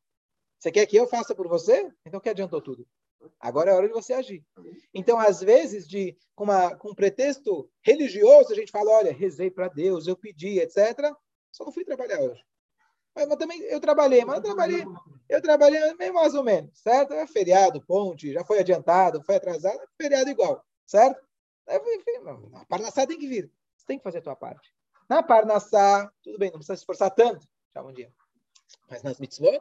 Você 0.59 0.71
quer 0.71 0.87
que 0.87 0.97
eu 0.97 1.07
faça 1.07 1.35
por 1.35 1.49
você? 1.49 1.91
Então 2.05 2.21
que 2.21 2.29
adiantou 2.29 2.61
tudo? 2.61 2.87
Agora 3.40 3.70
é 3.70 3.74
hora 3.74 3.87
de 3.87 3.92
você 3.92 4.12
agir. 4.12 4.44
Então, 4.92 5.18
às 5.18 5.40
vezes, 5.40 5.88
de, 5.88 6.16
com, 6.35 6.44
uma, 6.44 6.74
com 6.76 6.90
um 6.90 6.94
pretexto 6.94 7.70
religioso, 7.83 8.52
a 8.52 8.57
gente 8.57 8.72
fala, 8.72 8.90
olha, 8.90 9.12
rezei 9.12 9.50
para 9.50 9.68
Deus, 9.68 10.07
eu 10.07 10.16
pedi, 10.16 10.59
etc. 10.59 11.12
Só 11.52 11.64
não 11.64 11.72
fui 11.72 11.85
trabalhar 11.85 12.20
hoje. 12.20 12.44
Mas, 13.14 13.26
mas, 13.26 13.38
também 13.38 13.61
eu 13.62 13.81
trabalhei, 13.81 14.24
mas 14.24 14.37
eu 14.37 14.42
trabalhei, 14.42 14.85
eu 15.28 15.42
trabalhei 15.42 15.94
meio 15.94 16.14
mais 16.14 16.35
ou 16.35 16.44
menos, 16.44 16.78
certo? 16.78 17.14
É 17.14 17.26
feriado, 17.26 17.85
ponte, 17.85 18.33
já 18.33 18.44
foi 18.44 18.61
adiantado, 18.61 19.22
foi 19.24 19.37
atrasado, 19.37 19.81
feriado 20.00 20.31
igual, 20.31 20.64
certo? 20.87 21.20
Enfim, 21.68 22.54
a 22.54 22.64
Parnassá 22.66 23.07
tem 23.07 23.18
que 23.18 23.28
vir. 23.28 23.52
Você 23.76 23.87
tem 23.87 23.98
que 23.98 24.04
fazer 24.04 24.18
a 24.18 24.22
tua 24.22 24.37
parte. 24.37 24.72
Na 25.09 25.22
Parnassá, 25.22 26.11
tudo 26.22 26.38
bem, 26.38 26.50
não 26.50 26.59
precisa 26.59 26.76
se 26.76 26.83
esforçar 26.83 27.11
tanto. 27.11 27.46
Já 27.74 27.83
um 27.83 27.92
dia. 27.92 28.12
Mas 28.88 29.02
nas 29.02 29.18
mitzvot, 29.18 29.61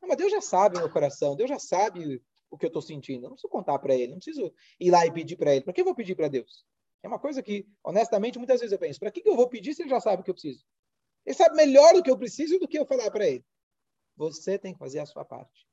não, 0.00 0.08
mas 0.08 0.16
Deus 0.16 0.32
já 0.32 0.40
sabe 0.40 0.76
o 0.76 0.80
meu 0.80 0.90
coração, 0.90 1.36
Deus 1.36 1.50
já 1.50 1.58
sabe 1.58 2.22
o 2.50 2.58
que 2.58 2.66
eu 2.66 2.68
estou 2.68 2.82
sentindo. 2.82 3.24
Eu 3.24 3.30
não 3.30 3.36
preciso 3.36 3.50
contar 3.50 3.78
para 3.78 3.94
ele, 3.94 4.12
não 4.12 4.18
preciso 4.18 4.52
ir 4.78 4.90
lá 4.90 5.06
e 5.06 5.12
pedir 5.12 5.36
para 5.36 5.54
ele. 5.54 5.64
Para 5.64 5.72
que 5.72 5.80
eu 5.80 5.84
vou 5.84 5.94
pedir 5.94 6.14
para 6.14 6.28
Deus? 6.28 6.66
É 7.02 7.08
uma 7.08 7.18
coisa 7.18 7.42
que, 7.42 7.66
honestamente, 7.82 8.38
muitas 8.38 8.60
vezes 8.60 8.72
eu 8.72 8.78
penso: 8.78 8.98
para 8.98 9.10
que, 9.10 9.20
que 9.20 9.28
eu 9.28 9.36
vou 9.36 9.48
pedir 9.48 9.74
se 9.74 9.82
ele 9.82 9.90
já 9.90 10.00
sabe 10.00 10.20
o 10.20 10.24
que 10.24 10.30
eu 10.30 10.34
preciso? 10.34 10.64
Ele 11.24 11.34
sabe 11.34 11.54
melhor 11.54 11.94
do 11.94 12.02
que 12.02 12.10
eu 12.10 12.18
preciso 12.18 12.58
do 12.58 12.68
que 12.68 12.78
eu 12.78 12.86
falar 12.86 13.10
para 13.10 13.26
ele. 13.26 13.44
Você 14.16 14.58
tem 14.58 14.72
que 14.72 14.78
fazer 14.78 14.98
a 14.98 15.06
sua 15.06 15.24
parte. 15.24 15.66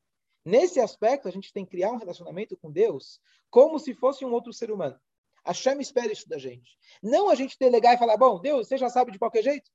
Nesse 0.46 0.80
aspecto, 0.80 1.28
a 1.28 1.32
gente 1.32 1.52
tem 1.52 1.66
que 1.66 1.72
criar 1.72 1.92
um 1.92 1.98
relacionamento 1.98 2.56
com 2.56 2.72
Deus 2.72 3.20
como 3.50 3.80
se 3.80 3.94
fosse 3.94 4.24
um 4.24 4.32
outro 4.32 4.54
ser 4.54 4.72
humano. 4.72 5.00
A 5.44 5.54
Shem 5.54 5.80
espera 5.80 6.12
isso 6.12 6.28
da 6.28 6.38
gente. 6.38 6.78
Não 7.02 7.30
a 7.30 7.36
gente 7.36 7.58
delegar 7.60 7.96
e 7.96 7.98
falar: 7.98 8.18
bom, 8.18 8.40
Deus, 8.40 8.68
você 8.68 8.78
já 8.78 8.90
sabe 8.90 9.12
de 9.12 9.20
qualquer 9.20 9.44
jeito? 9.44 9.70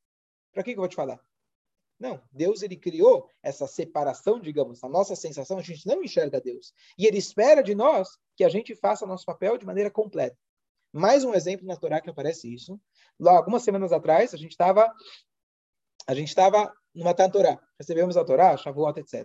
Para 0.52 0.62
que, 0.62 0.72
que 0.72 0.78
eu 0.78 0.82
vou 0.82 0.88
te 0.88 0.96
falar? 0.96 1.20
Não, 2.02 2.20
Deus 2.32 2.62
ele 2.62 2.76
criou 2.76 3.30
essa 3.40 3.64
separação, 3.68 4.40
digamos, 4.40 4.82
a 4.82 4.88
nossa 4.88 5.14
sensação, 5.14 5.58
a 5.58 5.62
gente 5.62 5.86
não 5.86 6.02
enxerga 6.02 6.40
Deus. 6.40 6.74
E 6.98 7.06
ele 7.06 7.16
espera 7.16 7.62
de 7.62 7.76
nós 7.76 8.18
que 8.34 8.42
a 8.42 8.48
gente 8.48 8.74
faça 8.74 9.06
nosso 9.06 9.24
papel 9.24 9.56
de 9.56 9.64
maneira 9.64 9.88
completa. 9.88 10.36
Mais 10.92 11.22
um 11.22 11.32
exemplo 11.32 11.64
na 11.64 11.76
Torá 11.76 12.00
que 12.00 12.10
aparece 12.10 12.52
isso. 12.52 12.76
Lá, 13.20 13.36
algumas 13.36 13.62
semanas 13.62 13.92
atrás, 13.92 14.34
a 14.34 14.36
gente 14.36 14.50
estava 14.50 14.92
a 16.04 16.12
gente 16.12 16.26
estava 16.26 16.74
no 16.92 17.04
Matan 17.04 17.30
Torá, 17.30 17.56
recebemos 17.78 18.16
a 18.16 18.24
Torá, 18.24 18.56
Shavuot, 18.56 18.98
etc. 18.98 19.24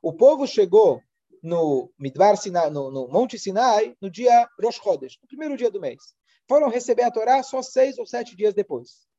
O 0.00 0.12
povo 0.12 0.46
chegou 0.46 1.02
no 1.42 1.92
Midbar 1.98 2.36
Sinai, 2.36 2.70
no, 2.70 2.88
no, 2.88 3.08
Monte 3.08 3.36
Sinai, 3.36 3.96
no 4.00 4.08
dia 4.08 4.48
Rosh 4.62 4.76
Chodesh, 4.76 5.18
no 5.20 5.26
primeiro 5.26 5.56
dia 5.56 5.72
do 5.72 5.80
mês. 5.80 6.14
Foram 6.48 6.68
receber 6.68 7.02
a 7.02 7.10
Torá 7.10 7.42
só 7.42 7.62
seis 7.62 7.98
ou 7.98 8.06
sete 8.06 8.36
dias 8.36 8.54
depois. 8.54 9.10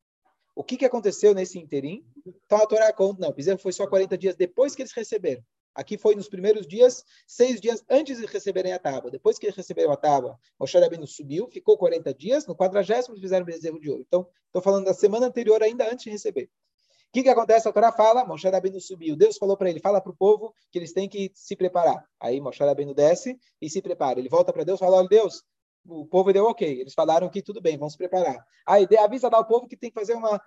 O 0.55 0.63
que, 0.63 0.77
que 0.77 0.85
aconteceu 0.85 1.33
nesse 1.33 1.57
interim? 1.57 2.05
Então 2.45 2.59
a 2.59 2.67
Torá 2.67 2.93
conta, 2.93 3.21
não, 3.21 3.31
Bezerro 3.33 3.57
foi 3.57 3.73
só 3.73 3.87
40 3.87 4.17
dias 4.17 4.35
depois 4.35 4.75
que 4.75 4.81
eles 4.81 4.93
receberam. 4.93 5.43
Aqui 5.75 5.97
foi 5.97 6.13
nos 6.13 6.29
primeiros 6.29 6.67
dias, 6.67 7.03
seis 7.25 7.59
dias 7.59 7.83
antes 7.89 8.19
de 8.19 8.25
receberem 8.27 8.73
a 8.73 8.79
tábua. 8.79 9.09
Depois 9.09 9.39
que 9.39 9.47
eles 9.47 9.55
receberam 9.55 9.91
a 9.91 9.97
tábua, 9.97 10.37
Moshe 10.59 10.77
Rabbeinu 10.77 11.07
subiu, 11.07 11.47
ficou 11.47 11.77
40 11.77 12.13
dias, 12.13 12.45
no 12.45 12.55
quadragésimo 12.55 13.17
fizeram 13.17 13.43
bezerro 13.43 13.79
de 13.79 13.89
ouro. 13.89 14.03
Então, 14.07 14.27
estou 14.45 14.61
falando 14.61 14.85
da 14.85 14.93
semana 14.93 15.25
anterior, 15.25 15.63
ainda 15.63 15.91
antes 15.91 16.03
de 16.03 16.11
receber. 16.11 16.43
O 16.43 17.13
que, 17.13 17.23
que 17.23 17.29
acontece? 17.29 17.67
A 17.67 17.71
Torá 17.71 17.91
fala, 17.91 18.23
Moshe 18.23 18.47
Rabbeinu 18.47 18.79
subiu. 18.79 19.15
Deus 19.15 19.37
falou 19.37 19.57
para 19.57 19.69
ele, 19.69 19.79
fala 19.79 19.99
para 19.99 20.11
o 20.11 20.15
povo 20.15 20.53
que 20.71 20.77
eles 20.77 20.93
têm 20.93 21.09
que 21.09 21.31
se 21.33 21.55
preparar. 21.55 22.03
Aí 22.19 22.39
Moshe 22.39 22.63
Rabbeinu 22.63 22.93
desce 22.93 23.39
e 23.59 23.67
se 23.67 23.81
prepara. 23.81 24.19
Ele 24.19 24.29
volta 24.29 24.53
para 24.53 24.63
Deus 24.63 24.79
e 24.79 24.83
fala, 24.83 24.97
olha 24.97 25.07
Deus, 25.07 25.43
o 25.85 26.05
povo 26.05 26.31
deu 26.31 26.45
ok. 26.45 26.81
Eles 26.81 26.93
falaram 26.93 27.29
que 27.29 27.41
tudo 27.41 27.61
bem, 27.61 27.77
vamos 27.77 27.93
se 27.93 27.97
preparar. 27.97 28.45
Aí 28.65 28.87
avisa 28.97 29.29
lá 29.29 29.39
o 29.39 29.45
povo 29.45 29.67
que 29.67 29.77
tem 29.77 29.89
que 29.89 29.99
fazer 29.99 30.13
uma. 30.13 30.41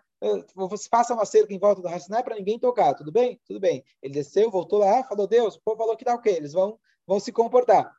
Você 0.55 0.88
faça 0.88 1.14
uma 1.14 1.27
cerca 1.27 1.53
em 1.53 1.59
volta 1.59 1.83
do 1.83 1.88
Hassinai 1.88 2.22
para 2.22 2.37
ninguém 2.37 2.59
tocar, 2.59 2.94
tudo 2.94 3.12
bem? 3.12 3.40
Tudo 3.44 3.61
bem. 3.61 3.85
Ele 4.03 4.14
desceu, 4.14 4.51
voltou 4.51 4.79
lá, 4.79 5.05
falou: 5.05 5.27
Deus, 5.27 5.57
o 5.57 5.61
povo 5.62 5.77
falou 5.77 5.96
que 5.96 6.05
dá 6.05 6.14
ok, 6.14 6.35
eles 6.35 6.53
vão, 6.53 6.79
vão 7.07 7.20
se 7.20 7.33
comportar. 7.33 7.94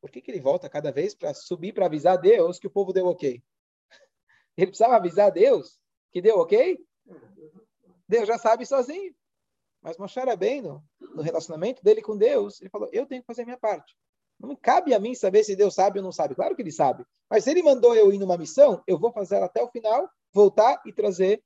Por 0.00 0.10
que, 0.10 0.20
que 0.20 0.30
ele 0.30 0.40
volta 0.40 0.68
cada 0.68 0.92
vez 0.92 1.14
para 1.14 1.34
subir 1.34 1.72
para 1.72 1.86
avisar 1.86 2.18
Deus 2.18 2.58
que 2.58 2.66
o 2.66 2.70
povo 2.70 2.92
deu 2.92 3.06
ok? 3.06 3.42
Ele 4.56 4.68
precisava 4.68 4.94
avisar 4.94 5.32
Deus 5.32 5.80
que 6.12 6.22
deu 6.22 6.38
ok? 6.38 6.78
Deus 8.08 8.28
já 8.28 8.38
sabe 8.38 8.64
sozinho. 8.64 9.12
Mas 9.82 9.96
Moshe 9.96 10.18
era 10.18 10.36
bem 10.36 10.62
no, 10.62 10.84
no 11.00 11.22
relacionamento 11.22 11.82
dele 11.82 12.00
com 12.00 12.16
Deus. 12.16 12.60
Ele 12.60 12.70
falou: 12.70 12.88
Eu 12.92 13.06
tenho 13.06 13.22
que 13.22 13.26
fazer 13.26 13.42
a 13.42 13.44
minha 13.44 13.58
parte. 13.58 13.96
Não 14.40 14.54
cabe 14.54 14.94
a 14.94 15.00
mim 15.00 15.14
saber 15.14 15.42
se 15.42 15.56
Deus 15.56 15.74
sabe 15.74 15.98
ou 15.98 16.04
não 16.04 16.12
sabe. 16.12 16.34
Claro 16.34 16.54
que 16.54 16.62
ele 16.62 16.70
sabe. 16.70 17.04
Mas 17.28 17.44
se 17.44 17.50
ele 17.50 17.62
mandou 17.62 17.94
eu 17.94 18.12
ir 18.12 18.18
numa 18.18 18.38
missão, 18.38 18.82
eu 18.86 18.98
vou 18.98 19.12
fazer 19.12 19.42
até 19.42 19.62
o 19.62 19.68
final, 19.68 20.08
voltar 20.32 20.80
e 20.86 20.92
trazer 20.92 21.42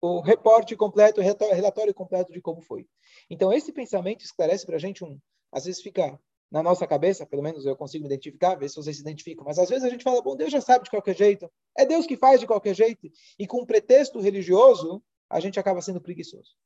o 0.00 0.20
reporte 0.20 0.74
completo, 0.76 1.20
o 1.20 1.24
relatório 1.24 1.94
completo 1.94 2.32
de 2.32 2.40
como 2.40 2.60
foi. 2.62 2.86
Então, 3.28 3.52
esse 3.52 3.72
pensamento 3.72 4.24
esclarece 4.24 4.66
para 4.66 4.76
a 4.76 4.78
gente 4.78 5.04
um. 5.04 5.18
Às 5.52 5.66
vezes 5.66 5.82
fica 5.82 6.18
na 6.50 6.62
nossa 6.62 6.86
cabeça, 6.86 7.24
pelo 7.24 7.42
menos 7.42 7.64
eu 7.64 7.76
consigo 7.76 8.06
identificar, 8.06 8.56
ver 8.56 8.68
se 8.68 8.76
vocês 8.76 8.96
se 8.96 9.02
identificam, 9.02 9.44
mas 9.44 9.58
às 9.58 9.68
vezes 9.68 9.84
a 9.84 9.88
gente 9.88 10.02
fala, 10.02 10.20
bom, 10.20 10.34
Deus 10.34 10.50
já 10.50 10.60
sabe 10.60 10.84
de 10.84 10.90
qualquer 10.90 11.16
jeito, 11.16 11.50
é 11.78 11.86
Deus 11.86 12.06
que 12.06 12.16
faz 12.16 12.40
de 12.40 12.46
qualquer 12.46 12.74
jeito, 12.74 13.08
e 13.38 13.46
com 13.46 13.62
um 13.62 13.66
pretexto 13.66 14.18
religioso, 14.18 15.00
a 15.28 15.38
gente 15.38 15.60
acaba 15.60 15.80
sendo 15.80 16.00
preguiçoso. 16.00 16.56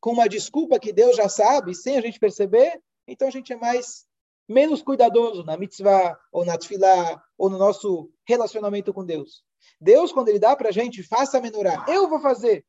Com 0.00 0.12
uma 0.12 0.28
desculpa 0.28 0.78
que 0.78 0.92
Deus 0.92 1.16
já 1.16 1.30
sabe, 1.30 1.74
sem 1.74 1.96
a 1.96 2.00
gente 2.02 2.20
perceber, 2.20 2.78
então 3.08 3.26
a 3.26 3.30
gente 3.30 3.54
é 3.54 3.56
mais 3.56 4.06
menos 4.48 4.82
cuidadoso 4.82 5.44
na 5.44 5.56
mitzvah, 5.56 6.18
ou 6.32 6.44
na 6.44 6.58
tefilá, 6.58 7.22
ou 7.36 7.48
no 7.48 7.58
nosso 7.58 8.10
relacionamento 8.26 8.92
com 8.92 9.04
Deus. 9.04 9.44
Deus, 9.80 10.12
quando 10.12 10.28
Ele 10.28 10.38
dá 10.38 10.54
para 10.54 10.68
a 10.68 10.72
gente, 10.72 11.02
faça 11.02 11.40
menorá. 11.40 11.84
Eu 11.88 12.08
vou 12.08 12.20
fazer. 12.20 12.64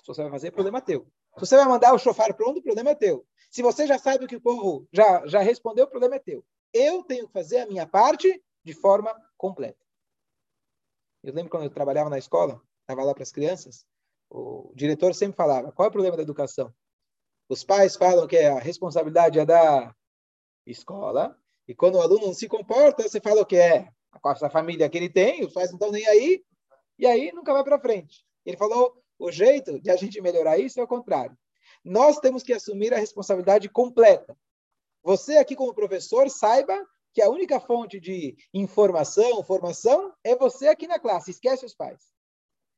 Se 0.00 0.06
você 0.06 0.22
vai 0.22 0.30
fazer, 0.30 0.50
problema 0.50 0.78
é 0.78 0.82
teu. 0.82 1.06
Se 1.34 1.40
você 1.40 1.56
vai 1.56 1.66
mandar 1.66 1.92
o 1.94 1.98
chofar 1.98 2.32
pronto, 2.34 2.62
problema 2.62 2.90
é 2.90 2.94
teu. 2.94 3.26
Se 3.50 3.62
você 3.62 3.86
já 3.86 3.98
sabe 3.98 4.24
o 4.24 4.28
que 4.28 4.36
o 4.36 4.40
povo 4.40 4.86
já, 4.92 5.26
já 5.26 5.40
respondeu, 5.40 5.84
o 5.84 5.90
problema 5.90 6.16
é 6.16 6.18
teu. 6.18 6.44
Eu 6.72 7.02
tenho 7.02 7.26
que 7.26 7.32
fazer 7.32 7.58
a 7.60 7.66
minha 7.66 7.86
parte 7.86 8.42
de 8.64 8.72
forma 8.72 9.14
completa. 9.36 9.78
Eu 11.22 11.34
lembro 11.34 11.50
quando 11.50 11.64
eu 11.64 11.70
trabalhava 11.70 12.08
na 12.08 12.18
escola, 12.18 12.60
estava 12.80 13.04
lá 13.04 13.12
para 13.12 13.22
as 13.22 13.32
crianças, 13.32 13.84
o 14.30 14.72
diretor 14.74 15.14
sempre 15.14 15.36
falava, 15.36 15.72
qual 15.72 15.86
é 15.86 15.88
o 15.88 15.92
problema 15.92 16.16
da 16.16 16.22
educação? 16.22 16.72
Os 17.48 17.62
pais 17.64 17.96
falam 17.96 18.26
que 18.26 18.36
a 18.36 18.58
responsabilidade 18.58 19.38
é 19.38 19.44
da 19.44 19.94
escola. 20.66 21.36
E 21.68 21.74
quando 21.74 21.96
o 21.96 22.00
aluno 22.00 22.26
não 22.26 22.34
se 22.34 22.48
comporta, 22.48 23.02
você 23.02 23.20
fala 23.20 23.42
o 23.42 23.46
que 23.46 23.56
é 23.56 23.88
com 24.20 24.30
essa 24.30 24.50
família 24.50 24.88
que 24.88 24.96
ele 24.96 25.10
tem, 25.10 25.44
os 25.44 25.52
pais 25.52 25.70
não 25.70 25.76
estão 25.76 25.90
nem 25.90 26.06
aí, 26.06 26.42
e 26.98 27.06
aí 27.06 27.32
nunca 27.32 27.52
vai 27.52 27.62
para 27.62 27.78
frente. 27.78 28.24
Ele 28.44 28.56
falou, 28.56 29.02
o 29.18 29.30
jeito 29.30 29.80
de 29.80 29.90
a 29.90 29.96
gente 29.96 30.20
melhorar 30.20 30.58
isso 30.58 30.80
é 30.80 30.82
o 30.82 30.88
contrário. 30.88 31.36
Nós 31.84 32.18
temos 32.18 32.42
que 32.42 32.52
assumir 32.52 32.92
a 32.94 32.98
responsabilidade 32.98 33.68
completa. 33.68 34.36
Você 35.02 35.36
aqui 35.36 35.54
como 35.54 35.74
professor, 35.74 36.28
saiba 36.30 36.74
que 37.12 37.22
a 37.22 37.30
única 37.30 37.60
fonte 37.60 38.00
de 38.00 38.36
informação, 38.52 39.42
formação, 39.42 40.12
é 40.22 40.34
você 40.34 40.68
aqui 40.68 40.86
na 40.86 40.98
classe. 40.98 41.30
Esquece 41.30 41.64
os 41.64 41.74
pais. 41.74 42.12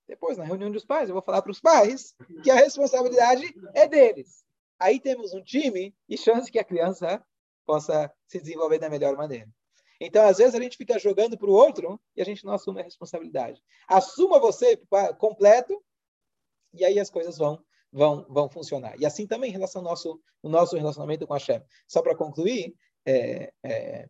Depois, 0.06 0.38
na 0.38 0.44
reunião 0.44 0.70
dos 0.70 0.84
pais, 0.84 1.08
eu 1.08 1.14
vou 1.14 1.22
falar 1.22 1.42
para 1.42 1.50
os 1.50 1.60
pais 1.60 2.14
que 2.42 2.50
a 2.50 2.54
responsabilidade 2.54 3.52
é 3.74 3.86
deles. 3.86 4.44
Aí 4.78 5.00
temos 5.00 5.34
um 5.34 5.42
time 5.42 5.94
e 6.08 6.16
chance 6.16 6.50
que 6.50 6.58
a 6.58 6.64
criança 6.64 7.22
possa 7.68 8.10
se 8.26 8.40
desenvolver 8.40 8.78
da 8.78 8.88
melhor 8.88 9.14
maneira. 9.14 9.46
Então, 10.00 10.26
às 10.26 10.38
vezes, 10.38 10.54
a 10.54 10.62
gente 10.62 10.78
fica 10.78 10.98
jogando 10.98 11.36
para 11.36 11.50
o 11.50 11.52
outro 11.52 12.00
e 12.16 12.22
a 12.22 12.24
gente 12.24 12.44
não 12.46 12.54
assume 12.54 12.80
a 12.80 12.84
responsabilidade. 12.84 13.62
Assuma 13.86 14.40
você 14.40 14.80
completo 15.18 15.84
e 16.72 16.82
aí 16.82 16.98
as 16.98 17.10
coisas 17.10 17.36
vão 17.36 17.62
vão 17.92 18.24
vão 18.28 18.48
funcionar. 18.48 18.98
E 18.98 19.04
assim 19.04 19.26
também 19.26 19.50
em 19.50 19.52
relação 19.52 19.82
ao 19.82 19.88
nosso, 19.88 20.20
o 20.42 20.48
nosso 20.48 20.76
relacionamento 20.76 21.26
com 21.26 21.34
a 21.34 21.36
Hashem. 21.36 21.62
Só 21.86 22.00
para 22.00 22.16
concluir, 22.16 22.74
é, 23.04 23.52
é, 23.62 24.08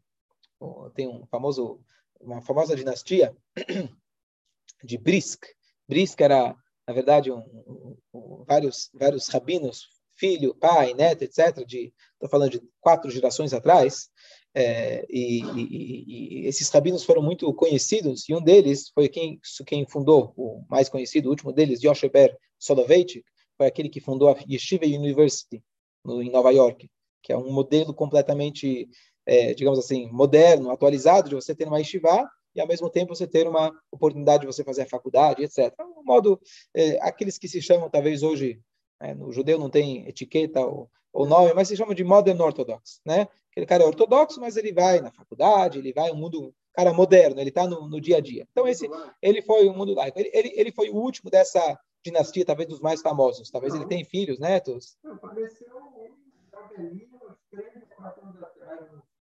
tem 0.95 1.09
um 1.09 1.27
famoso, 1.27 1.81
uma 2.21 2.41
famosa 2.43 2.77
dinastia 2.77 3.37
de 4.85 4.99
Brisk. 4.99 5.47
Brisk 5.89 6.21
era, 6.21 6.55
na 6.87 6.95
verdade, 6.95 7.33
um, 7.33 7.39
um, 7.39 7.97
um, 8.13 8.45
vários, 8.45 8.91
vários 8.93 9.29
rabinos, 9.29 9.89
filho, 10.19 10.55
pai, 10.55 10.95
neto, 10.95 11.23
etc. 11.23 11.59
Estou 11.59 12.29
falando 12.31 12.51
de 12.51 12.63
quatro 12.81 13.11
gerações 13.11 13.53
atrás. 13.53 14.09
É, 14.55 15.07
e, 15.09 15.43
e, 15.43 16.43
e, 16.43 16.47
esses 16.47 16.69
rabinos 16.69 17.05
foram 17.05 17.23
muito 17.23 17.53
conhecidos, 17.55 18.29
e 18.29 18.35
um 18.35 18.43
deles 18.43 18.91
foi 18.95 19.09
quem, 19.09 19.39
quem 19.67 19.87
fundou, 19.87 20.33
o 20.37 20.65
mais 20.69 20.89
conhecido, 20.89 21.27
o 21.27 21.31
último 21.31 21.53
deles, 21.53 21.83
Yosheber 21.83 22.37
Soloveitchik, 22.59 23.25
foi 23.57 23.67
aquele 23.67 23.89
que 23.89 24.01
fundou 24.01 24.31
a 24.31 24.37
Yeshiva 24.51 24.85
University, 24.85 25.63
no, 26.05 26.23
em 26.23 26.31
Nova 26.31 26.51
York, 26.51 26.89
que 27.23 27.33
é 27.33 27.37
um 27.37 27.53
modelo 27.53 27.93
completamente, 27.93 28.89
é, 29.27 29.53
digamos 29.55 29.79
assim, 29.79 30.11
moderno, 30.11 30.71
atualizado, 30.71 31.29
de 31.29 31.35
você 31.35 31.55
ter 31.55 31.69
uma 31.69 31.79
yeshiva 31.79 32.29
e, 32.55 32.61
ao 32.61 32.67
mesmo 32.67 32.89
tempo, 32.89 33.15
você 33.15 33.27
ter 33.27 33.47
uma 33.47 33.73
oportunidade 33.93 34.41
de 34.41 34.47
você 34.47 34.65
fazer 34.65 34.83
a 34.83 34.89
faculdade, 34.89 35.43
etc. 35.43 35.73
Um 35.81 36.05
modo, 36.05 36.41
é, 36.75 36.99
aqueles 37.03 37.37
que 37.37 37.49
se 37.49 37.61
chamam, 37.61 37.91
talvez 37.91 38.23
hoje, 38.23 38.61
é, 39.01 39.15
no 39.15 39.33
judeu 39.33 39.59
não 39.59 39.71
tem 39.71 40.07
etiqueta 40.09 40.61
ou, 40.61 40.91
ou 41.13 41.27
nome, 41.27 41.53
mas 41.55 41.69
se 41.69 41.77
chamam 41.77 41.95
de 41.95 42.05
modern 42.05 42.41
orthodox, 42.41 43.01
né? 43.05 43.29
Aquele 43.51 43.67
cara 43.67 43.83
é 43.83 43.87
ortodoxo, 43.87 44.41
mas 44.41 44.57
ele 44.57 44.73
vai 44.73 45.01
na 45.01 45.11
faculdade, 45.11 45.79
ele 45.79 45.93
vai 45.93 46.11
um 46.11 46.17
mundo 46.17 46.55
cara 46.73 46.93
moderno, 46.93 47.41
ele 47.41 47.49
está 47.49 47.67
no, 47.67 47.89
no, 47.89 48.01
dia 48.01 48.19
a 48.19 48.21
dia. 48.21 48.47
Então 48.53 48.69
esse, 48.69 48.89
ele 49.21 49.43
foi 49.43 49.69
um 49.69 49.77
mundo 49.77 49.95
laico. 49.95 50.19
Ele, 50.19 50.31
ele, 50.33 50.53
ele 50.55 50.73
foi 50.73 50.91
o 50.91 50.95
último 50.95 51.29
dessa 51.29 51.77
dinastia, 52.05 52.45
talvez 52.45 52.69
dos 52.69 52.81
mais 52.81 53.03
famosos. 53.03 53.51
Talvez 53.51 53.75
ele 53.75 53.87
tenha 53.87 54.05
filhos, 54.05 54.39
netos. 54.39 54.97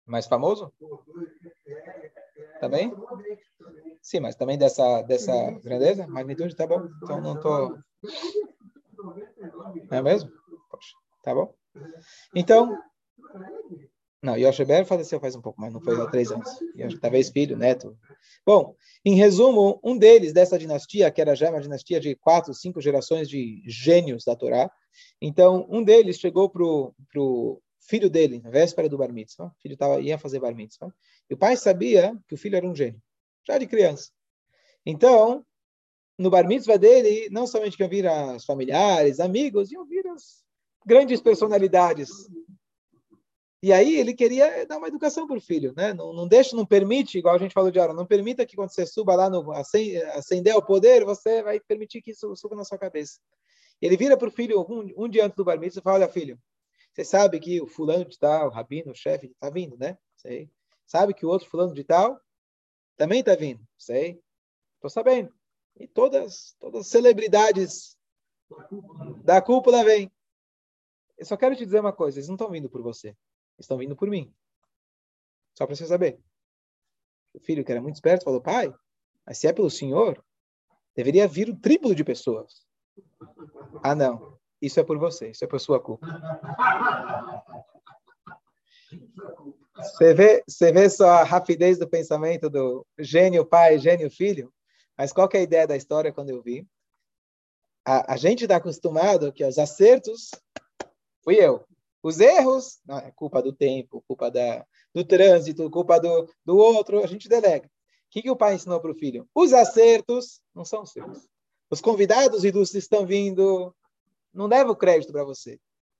Mais 0.05 0.27
famoso? 0.27 0.71
Também? 2.59 2.93
Sim, 4.01 4.19
mas 4.19 4.35
também 4.35 4.57
dessa, 4.57 5.01
dessa 5.01 5.51
grandeza? 5.63 6.05
Magnitude, 6.07 6.55
tá 6.55 6.67
bom. 6.67 6.88
Então 7.01 7.21
não 7.21 7.39
tô. 7.39 7.77
É 9.91 10.01
mesmo? 10.01 10.31
Poxa, 10.69 10.95
tá 11.23 11.33
bom. 11.33 11.53
Então, 12.33 12.77
não, 14.25 14.35
Yosheber 14.35 14.85
faleceu 14.85 15.19
faz 15.19 15.35
um 15.35 15.41
pouco, 15.41 15.61
mas 15.61 15.71
não 15.71 15.79
foi 15.79 16.01
há 16.01 16.07
três 16.07 16.31
anos. 16.31 16.49
Talvez 16.99 17.29
filho, 17.29 17.55
neto. 17.55 17.95
Bom, 18.43 18.75
em 19.03 19.15
resumo, 19.15 19.79
um 19.83 19.95
deles 19.95 20.33
dessa 20.33 20.57
dinastia, 20.57 21.11
que 21.11 21.21
era 21.21 21.35
já 21.35 21.51
uma 21.51 21.61
dinastia 21.61 21.99
de 21.99 22.15
quatro, 22.15 22.53
cinco 22.53 22.81
gerações 22.81 23.29
de 23.29 23.61
gênios 23.67 24.23
da 24.23 24.35
Torá, 24.35 24.71
então 25.21 25.67
um 25.69 25.83
deles 25.83 26.17
chegou 26.17 26.49
para 26.49 26.63
o 26.63 27.61
filho 27.79 28.09
dele, 28.09 28.41
na 28.43 28.49
véspera 28.49 28.89
do 28.89 28.97
bar 28.97 29.13
mitzvah, 29.13 29.45
o 29.45 29.61
filho 29.61 29.77
tava, 29.77 30.01
ia 30.01 30.17
fazer 30.17 30.39
bar 30.39 30.55
mitzvah, 30.55 30.91
e 31.29 31.33
o 31.35 31.37
pai 31.37 31.55
sabia 31.55 32.17
que 32.27 32.33
o 32.33 32.37
filho 32.37 32.55
era 32.55 32.67
um 32.67 32.75
gênio, 32.75 32.99
já 33.45 33.59
de 33.59 33.67
criança. 33.67 34.09
Então, 34.83 35.45
no 36.17 36.30
bar 36.30 36.47
mitzvah 36.47 36.78
dele, 36.78 37.30
não 37.30 37.45
somente 37.45 37.78
que 37.78 37.88
vir 37.88 38.08
as 38.08 38.45
familiares, 38.45 39.19
amigos, 39.19 39.71
iam 39.71 39.86
vir 39.86 40.08
as 40.08 40.43
grandes 40.86 41.21
personalidades 41.21 42.10
e 43.65 43.73
aí 43.73 43.95
ele 43.95 44.13
queria 44.13 44.63
dar 44.67 44.78
uma 44.78 44.88
educação 44.88 45.25
para 45.25 45.38
o 45.38 45.41
filho, 45.41 45.73
né? 45.75 45.91
Não, 45.91 46.13
não 46.13 46.28
deixa, 46.28 46.56
não 46.56 46.67
permite, 46.67 47.17
igual 47.17 47.34
a 47.34 47.39
gente 47.39 47.51
falou 47.51 47.71
de 47.71 47.80
hora, 47.80 47.95
não 47.95 48.06
permita 48.06 48.45
que 48.45 48.56
quando 48.56 48.69
você 48.69 48.86
suba 48.86 49.15
lá 49.15 49.28
no 49.28 49.51
acender 49.51 50.56
o 50.56 50.62
poder, 50.62 51.04
você 51.04 51.41
vai 51.41 51.60
permitir 51.60 51.99
que 52.04 52.12
isso 52.12 52.36
suba 52.36 52.56
na 52.56 52.63
sua 52.63 52.78
cabeça. 52.78 53.19
Ele 53.82 53.97
vira 53.97 54.15
para 54.15 54.28
o 54.28 54.32
filho 54.32 54.62
um, 54.69 55.06
um, 55.06 55.10
dia 55.10 55.25
antes 55.25 55.36
do 55.36 55.43
bar 55.43 55.60
mitzvah 55.60 55.80
e 55.80 55.84
fala: 55.84 55.95
Olha, 55.95 56.08
filho, 56.08 56.39
você 56.93 57.04
sabe 57.04 57.39
que 57.39 57.60
o 57.60 57.65
fulano 57.65 58.06
de 58.06 58.19
tal, 58.19 58.49
o 58.49 58.51
rabino, 58.51 58.91
o 58.91 58.95
chefe, 58.95 59.32
está 59.32 59.49
vindo, 59.49 59.75
né? 59.78 59.97
Sei. 60.15 60.47
Sabe 60.86 61.15
que 61.15 61.25
o 61.25 61.30
outro 61.30 61.49
fulano 61.49 61.73
de 61.73 61.84
tal 61.84 62.21
também 62.95 63.21
está 63.21 63.34
vindo, 63.34 63.65
sei. 63.80 64.21
Estou 64.75 64.91
sabendo. 64.91 65.34
E 65.77 65.88
todas, 65.88 66.55
todas 66.59 66.81
as 66.81 66.88
celebridades 66.88 67.97
da 69.23 69.41
cúpula 69.41 69.83
vêm. 69.83 70.11
Eu 71.17 71.25
só 71.25 71.35
quero 71.35 71.55
te 71.55 71.65
dizer 71.65 71.79
uma 71.79 71.93
coisa: 71.93 72.17
eles 72.17 72.27
não 72.27 72.35
estão 72.35 72.49
vindo 72.49 72.69
por 72.69 72.81
você 72.81 73.15
estão 73.59 73.77
vindo 73.77 73.95
por 73.95 74.09
mim. 74.09 74.33
Só 75.57 75.65
para 75.65 75.75
você 75.75 75.85
saber. 75.85 76.19
O 77.33 77.39
filho, 77.39 77.63
que 77.63 77.71
era 77.71 77.81
muito 77.81 77.95
esperto, 77.95 78.23
falou: 78.23 78.41
pai, 78.41 78.73
mas 79.25 79.38
se 79.38 79.47
é 79.47 79.53
pelo 79.53 79.69
senhor, 79.69 80.23
deveria 80.95 81.27
vir 81.27 81.49
o 81.49 81.55
triplo 81.55 81.93
de 81.95 82.03
pessoas. 82.03 82.65
Ah, 83.83 83.95
não. 83.95 84.38
Isso 84.61 84.79
é 84.79 84.83
por 84.83 84.97
você, 84.97 85.31
isso 85.31 85.43
é 85.43 85.47
por 85.47 85.59
sua 85.59 85.79
culpa. 85.79 86.07
Você 89.75 90.13
vê, 90.13 90.43
você 90.47 90.71
vê 90.71 90.89
só 90.89 91.09
a 91.09 91.23
rapidez 91.23 91.77
do 91.77 91.88
pensamento 91.88 92.49
do 92.49 92.85
gênio 92.97 93.45
pai, 93.45 93.77
gênio 93.77 94.09
filho? 94.09 94.53
Mas 94.97 95.12
qual 95.12 95.29
é 95.34 95.38
a 95.38 95.41
ideia 95.41 95.67
da 95.67 95.75
história 95.75 96.12
quando 96.12 96.29
eu 96.29 96.41
vi? 96.41 96.67
A, 97.86 98.13
a 98.13 98.17
gente 98.17 98.43
está 98.43 98.55
acostumado 98.58 99.31
que 99.31 99.43
os 99.43 99.58
acertos 99.58 100.31
fui 101.23 101.36
eu. 101.36 101.65
Os 102.01 102.19
erros, 102.19 102.79
não, 102.86 102.97
é 102.99 103.12
culpa 103.12 103.41
do 103.41 103.51
tempo, 103.51 104.03
culpa 104.08 104.29
da, 104.29 104.65
do 104.93 105.03
trânsito, 105.03 105.69
culpa 105.71 105.99
do, 105.99 106.29
do 106.45 106.55
outro, 106.55 107.03
a 107.03 107.08
gente 107.08 107.27
delega. 107.27 107.67
O 107.67 107.69
que, 108.12 108.21
que 108.21 108.29
o 108.29 108.36
pai 108.36 108.53
ensinou 108.53 108.79
para 108.79 108.91
o 108.91 108.95
filho? 108.95 109.27
Os 109.34 109.53
acertos 109.53 110.39
não 110.53 110.63
são 110.63 110.86
seus. 110.86 111.27
Os 111.69 111.81
convidados 111.81 112.43
ilustres 112.43 112.84
estão 112.84 113.05
vindo, 113.05 113.75
não 114.34 114.45
leva 114.45 114.71
o 114.71 114.75
crédito 114.75 115.12
para 115.12 115.23
você. 115.23 115.60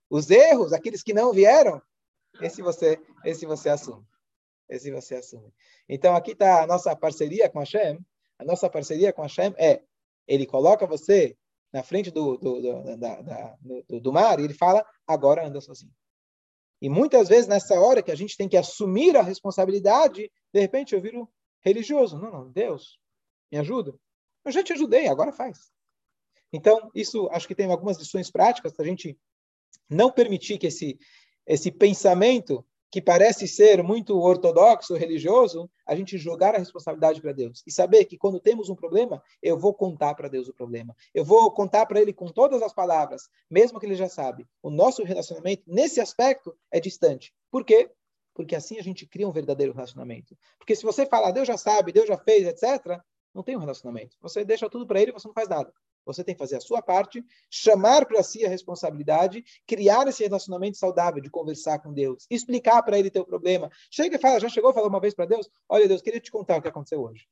Os 0.10 0.30
erros, 0.30 0.74
aqueles 0.74 1.02
que 1.02 1.14
não 1.14 1.34
vieram, 1.34 1.82
esse 2.40 2.62
você, 2.62 3.00
esse 3.24 3.46
você 3.46 3.70
assume. 3.70 4.06
Esse 4.70 4.92
você 4.92 5.16
assume. 5.16 5.52
Então 5.90 6.16
aqui 6.16 6.32
está 6.32 6.64
a 6.64 6.68
nossa 6.68 6.96
parceria 6.96 7.50
com 7.50 7.60
a 7.60 7.64
Hashem. 7.64 8.00
A 8.38 8.46
nossa 8.46 8.70
parceria 8.70 9.14
com 9.14 9.22
a 9.22 9.26
Hashem 9.26 9.54
é, 9.58 9.82
ele 10.28 10.46
coloca 10.46 10.86
você 10.86 11.38
na 11.72 11.84
frente 11.84 12.10
do, 12.10 12.38
do, 12.38 12.62
do, 12.62 12.98
da, 12.98 13.22
da, 13.22 13.58
do, 13.62 14.00
do 14.00 14.14
mar 14.14 14.40
e 14.40 14.44
ele 14.44 14.54
fala, 14.54 14.86
agora 15.06 15.46
anda 15.46 15.60
sozinho. 15.60 15.94
E 16.82 16.90
muitas 16.90 17.30
vezes, 17.30 17.48
nessa 17.48 17.80
hora 17.80 18.04
que 18.04 18.12
a 18.12 18.16
gente 18.16 18.38
tem 18.38 18.48
que 18.48 18.58
assumir 18.58 19.16
a 19.16 19.22
responsabilidade, 19.22 20.32
de 20.54 20.60
repente 20.60 20.94
eu 20.94 21.02
viro 21.02 21.30
religioso. 21.62 22.18
Não, 22.18 22.32
não, 22.32 22.52
Deus, 22.52 23.00
me 23.52 23.58
ajuda. 23.58 23.94
Eu 24.44 24.52
já 24.52 24.64
te 24.64 24.74
ajudei, 24.74 25.08
agora 25.08 25.32
faz. 25.32 25.72
Então, 26.54 26.92
isso 26.94 27.28
acho 27.32 27.48
que 27.48 27.56
tem 27.56 27.72
algumas 27.72 27.98
lições 27.98 28.30
práticas 28.30 28.72
para 28.72 28.86
a 28.86 28.88
gente 28.88 29.18
não 29.90 30.12
permitir 30.12 30.58
que 30.58 30.68
esse, 30.68 30.98
esse 31.46 31.72
pensamento 31.72 32.66
que 32.96 33.02
parece 33.02 33.46
ser 33.46 33.84
muito 33.84 34.18
ortodoxo, 34.18 34.96
religioso, 34.96 35.70
a 35.86 35.94
gente 35.94 36.18
jogar 36.18 36.56
a 36.56 36.58
responsabilidade 36.58 37.20
para 37.20 37.34
Deus 37.34 37.62
e 37.68 37.70
saber 37.70 38.06
que 38.06 38.18
quando 38.18 38.40
temos 38.40 38.70
um 38.70 38.76
problema, 38.76 39.22
eu 39.44 39.60
vou 39.60 39.74
contar 39.74 40.16
para 40.16 40.30
Deus 40.30 40.48
o 40.48 40.54
problema. 40.54 40.96
Eu 41.14 41.26
vou 41.26 41.52
contar 41.52 41.86
para 41.88 42.00
Ele 42.00 42.14
com 42.14 42.28
todas 42.28 42.62
as 42.62 42.72
palavras, 42.72 43.24
mesmo 43.52 43.82
que 43.82 43.86
Ele 43.86 43.96
já 43.96 44.08
sabe. 44.08 44.48
O 44.64 44.70
nosso 44.70 45.04
relacionamento 45.04 45.64
nesse 45.68 46.00
aspecto 46.00 46.58
é 46.72 46.80
distante. 46.80 47.34
Por 47.52 47.66
quê? 47.66 47.92
Porque 48.34 48.56
assim 48.56 48.80
a 48.80 48.82
gente 48.82 49.06
cria 49.06 49.28
um 49.28 49.34
verdadeiro 49.34 49.74
relacionamento. 49.74 50.34
Porque 50.58 50.74
se 50.74 50.84
você 50.84 51.06
falar, 51.06 51.32
Deus 51.32 51.50
já 51.50 51.58
sabe, 51.58 51.92
Deus 51.92 52.08
já 52.08 52.18
fez, 52.18 52.48
etc., 52.48 52.98
não 53.34 53.44
tem 53.44 53.58
um 53.58 53.60
relacionamento. 53.60 54.16
Você 54.22 54.46
deixa 54.46 54.70
tudo 54.70 54.88
para 54.88 55.02
Ele 55.02 55.12
e 55.12 55.14
você 55.14 55.28
não 55.28 55.36
faz 55.36 55.50
nada. 55.50 55.74
Você 56.06 56.24
tem 56.24 56.36
que 56.36 56.40
fazer 56.40 56.58
a 56.58 56.62
sua 56.62 56.82
parte, 56.82 57.24
chamar 57.50 58.06
para 58.06 58.22
si 58.22 58.46
a 58.46 58.50
responsabilidade, 58.50 59.44
criar 59.66 60.08
esse 60.08 60.24
relacionamento 60.24 60.78
saudável 60.78 61.22
de 61.22 61.30
conversar 61.30 61.80
com 61.80 61.92
Deus, 61.92 62.26
explicar 62.30 62.84
para 62.84 63.00
ele 63.00 63.10
teu 63.10 63.26
problema. 63.26 63.70
Chega 63.90 64.16
e 64.16 64.20
fala, 64.20 64.40
já 64.40 64.50
chegou 64.50 64.70
a 64.70 64.74
falar 64.74 64.88
uma 64.88 65.00
vez 65.00 65.14
para 65.14 65.26
Deus? 65.26 65.50
Olha, 65.68 65.88
Deus, 65.88 66.02
queria 66.02 66.20
te 66.20 66.32
contar 66.32 66.58
o 66.58 66.62
que 66.62 66.68
aconteceu 66.68 67.02
hoje. 67.02 67.28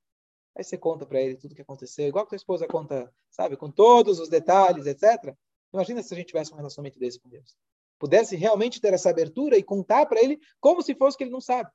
Aí 0.55 0.63
você 0.63 0.77
conta 0.77 1.05
para 1.05 1.21
ele 1.21 1.35
tudo 1.35 1.51
o 1.51 1.55
que 1.55 1.61
aconteceu, 1.61 2.07
igual 2.07 2.25
que 2.25 2.29
tua 2.29 2.35
esposa 2.35 2.67
conta, 2.67 3.11
sabe, 3.29 3.57
com 3.57 3.71
todos 3.71 4.19
os 4.19 4.29
detalhes, 4.29 4.85
etc. 4.85 5.35
Imagina 5.73 6.03
se 6.03 6.13
a 6.13 6.17
gente 6.17 6.27
tivesse 6.27 6.53
um 6.53 6.57
relacionamento 6.57 6.99
desse 6.99 7.19
com 7.19 7.27
Deus. 7.27 7.55
Pudesse 7.97 8.35
realmente 8.35 8.79
ter 8.79 8.93
essa 8.93 9.09
abertura 9.09 9.57
e 9.57 9.63
contar 9.63 10.05
para 10.05 10.21
ele 10.21 10.39
como 10.59 10.81
se 10.81 10.93
fosse 10.93 11.17
que 11.17 11.23
ele 11.23 11.31
não 11.31 11.41
sabe. 11.41 11.71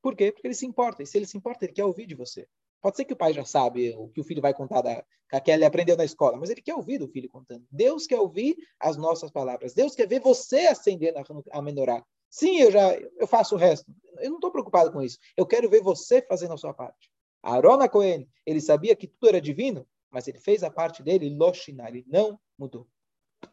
Por 0.00 0.16
quê? 0.16 0.32
Porque 0.32 0.46
ele 0.46 0.54
se 0.54 0.66
importa. 0.66 1.02
E 1.02 1.06
se 1.06 1.18
ele 1.18 1.26
se 1.26 1.36
importa, 1.36 1.64
ele 1.64 1.72
quer 1.72 1.84
ouvir 1.84 2.06
de 2.06 2.14
você. 2.14 2.48
Pode 2.80 2.96
ser 2.96 3.04
que 3.04 3.12
o 3.12 3.16
pai 3.16 3.32
já 3.32 3.44
sabe 3.44 3.94
o 3.96 4.08
que 4.08 4.20
o 4.20 4.24
filho 4.24 4.40
vai 4.40 4.54
contar 4.54 4.80
da 4.82 5.04
que 5.44 5.50
ele 5.50 5.64
aprendeu 5.64 5.96
na 5.96 6.04
escola, 6.04 6.36
mas 6.36 6.50
ele 6.50 6.60
quer 6.60 6.74
ouvir 6.74 6.98
do 6.98 7.06
filho 7.06 7.28
contando. 7.28 7.64
Deus 7.70 8.04
quer 8.04 8.18
ouvir 8.18 8.56
as 8.80 8.96
nossas 8.96 9.30
palavras. 9.30 9.72
Deus 9.72 9.94
quer 9.94 10.08
ver 10.08 10.18
você 10.18 10.66
acender 10.66 11.14
a 11.52 11.62
menorá. 11.62 12.04
Sim, 12.28 12.58
eu 12.58 12.72
já 12.72 12.96
eu 12.96 13.28
faço 13.28 13.54
o 13.54 13.58
resto. 13.58 13.92
Eu 14.18 14.30
não 14.30 14.38
estou 14.38 14.50
preocupado 14.50 14.90
com 14.90 15.00
isso. 15.00 15.18
Eu 15.36 15.46
quero 15.46 15.70
ver 15.70 15.82
você 15.82 16.20
fazendo 16.22 16.54
a 16.54 16.56
sua 16.56 16.74
parte. 16.74 17.10
Arona 17.42 17.88
Cohen, 17.88 18.28
ele 18.44 18.60
sabia 18.60 18.96
que 18.96 19.06
tudo 19.06 19.28
era 19.28 19.40
divino, 19.40 19.86
mas 20.10 20.26
ele 20.26 20.38
fez 20.38 20.62
a 20.62 20.70
parte 20.70 21.02
dele, 21.02 21.30
Loshina, 21.30 21.88
ele 21.88 22.04
não 22.08 22.38
mudou. 22.58 22.86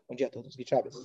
Bom 0.08 0.16
dia 0.16 0.28
a 0.28 0.30
todos. 0.30 0.54
Gitchabes. 0.54 0.96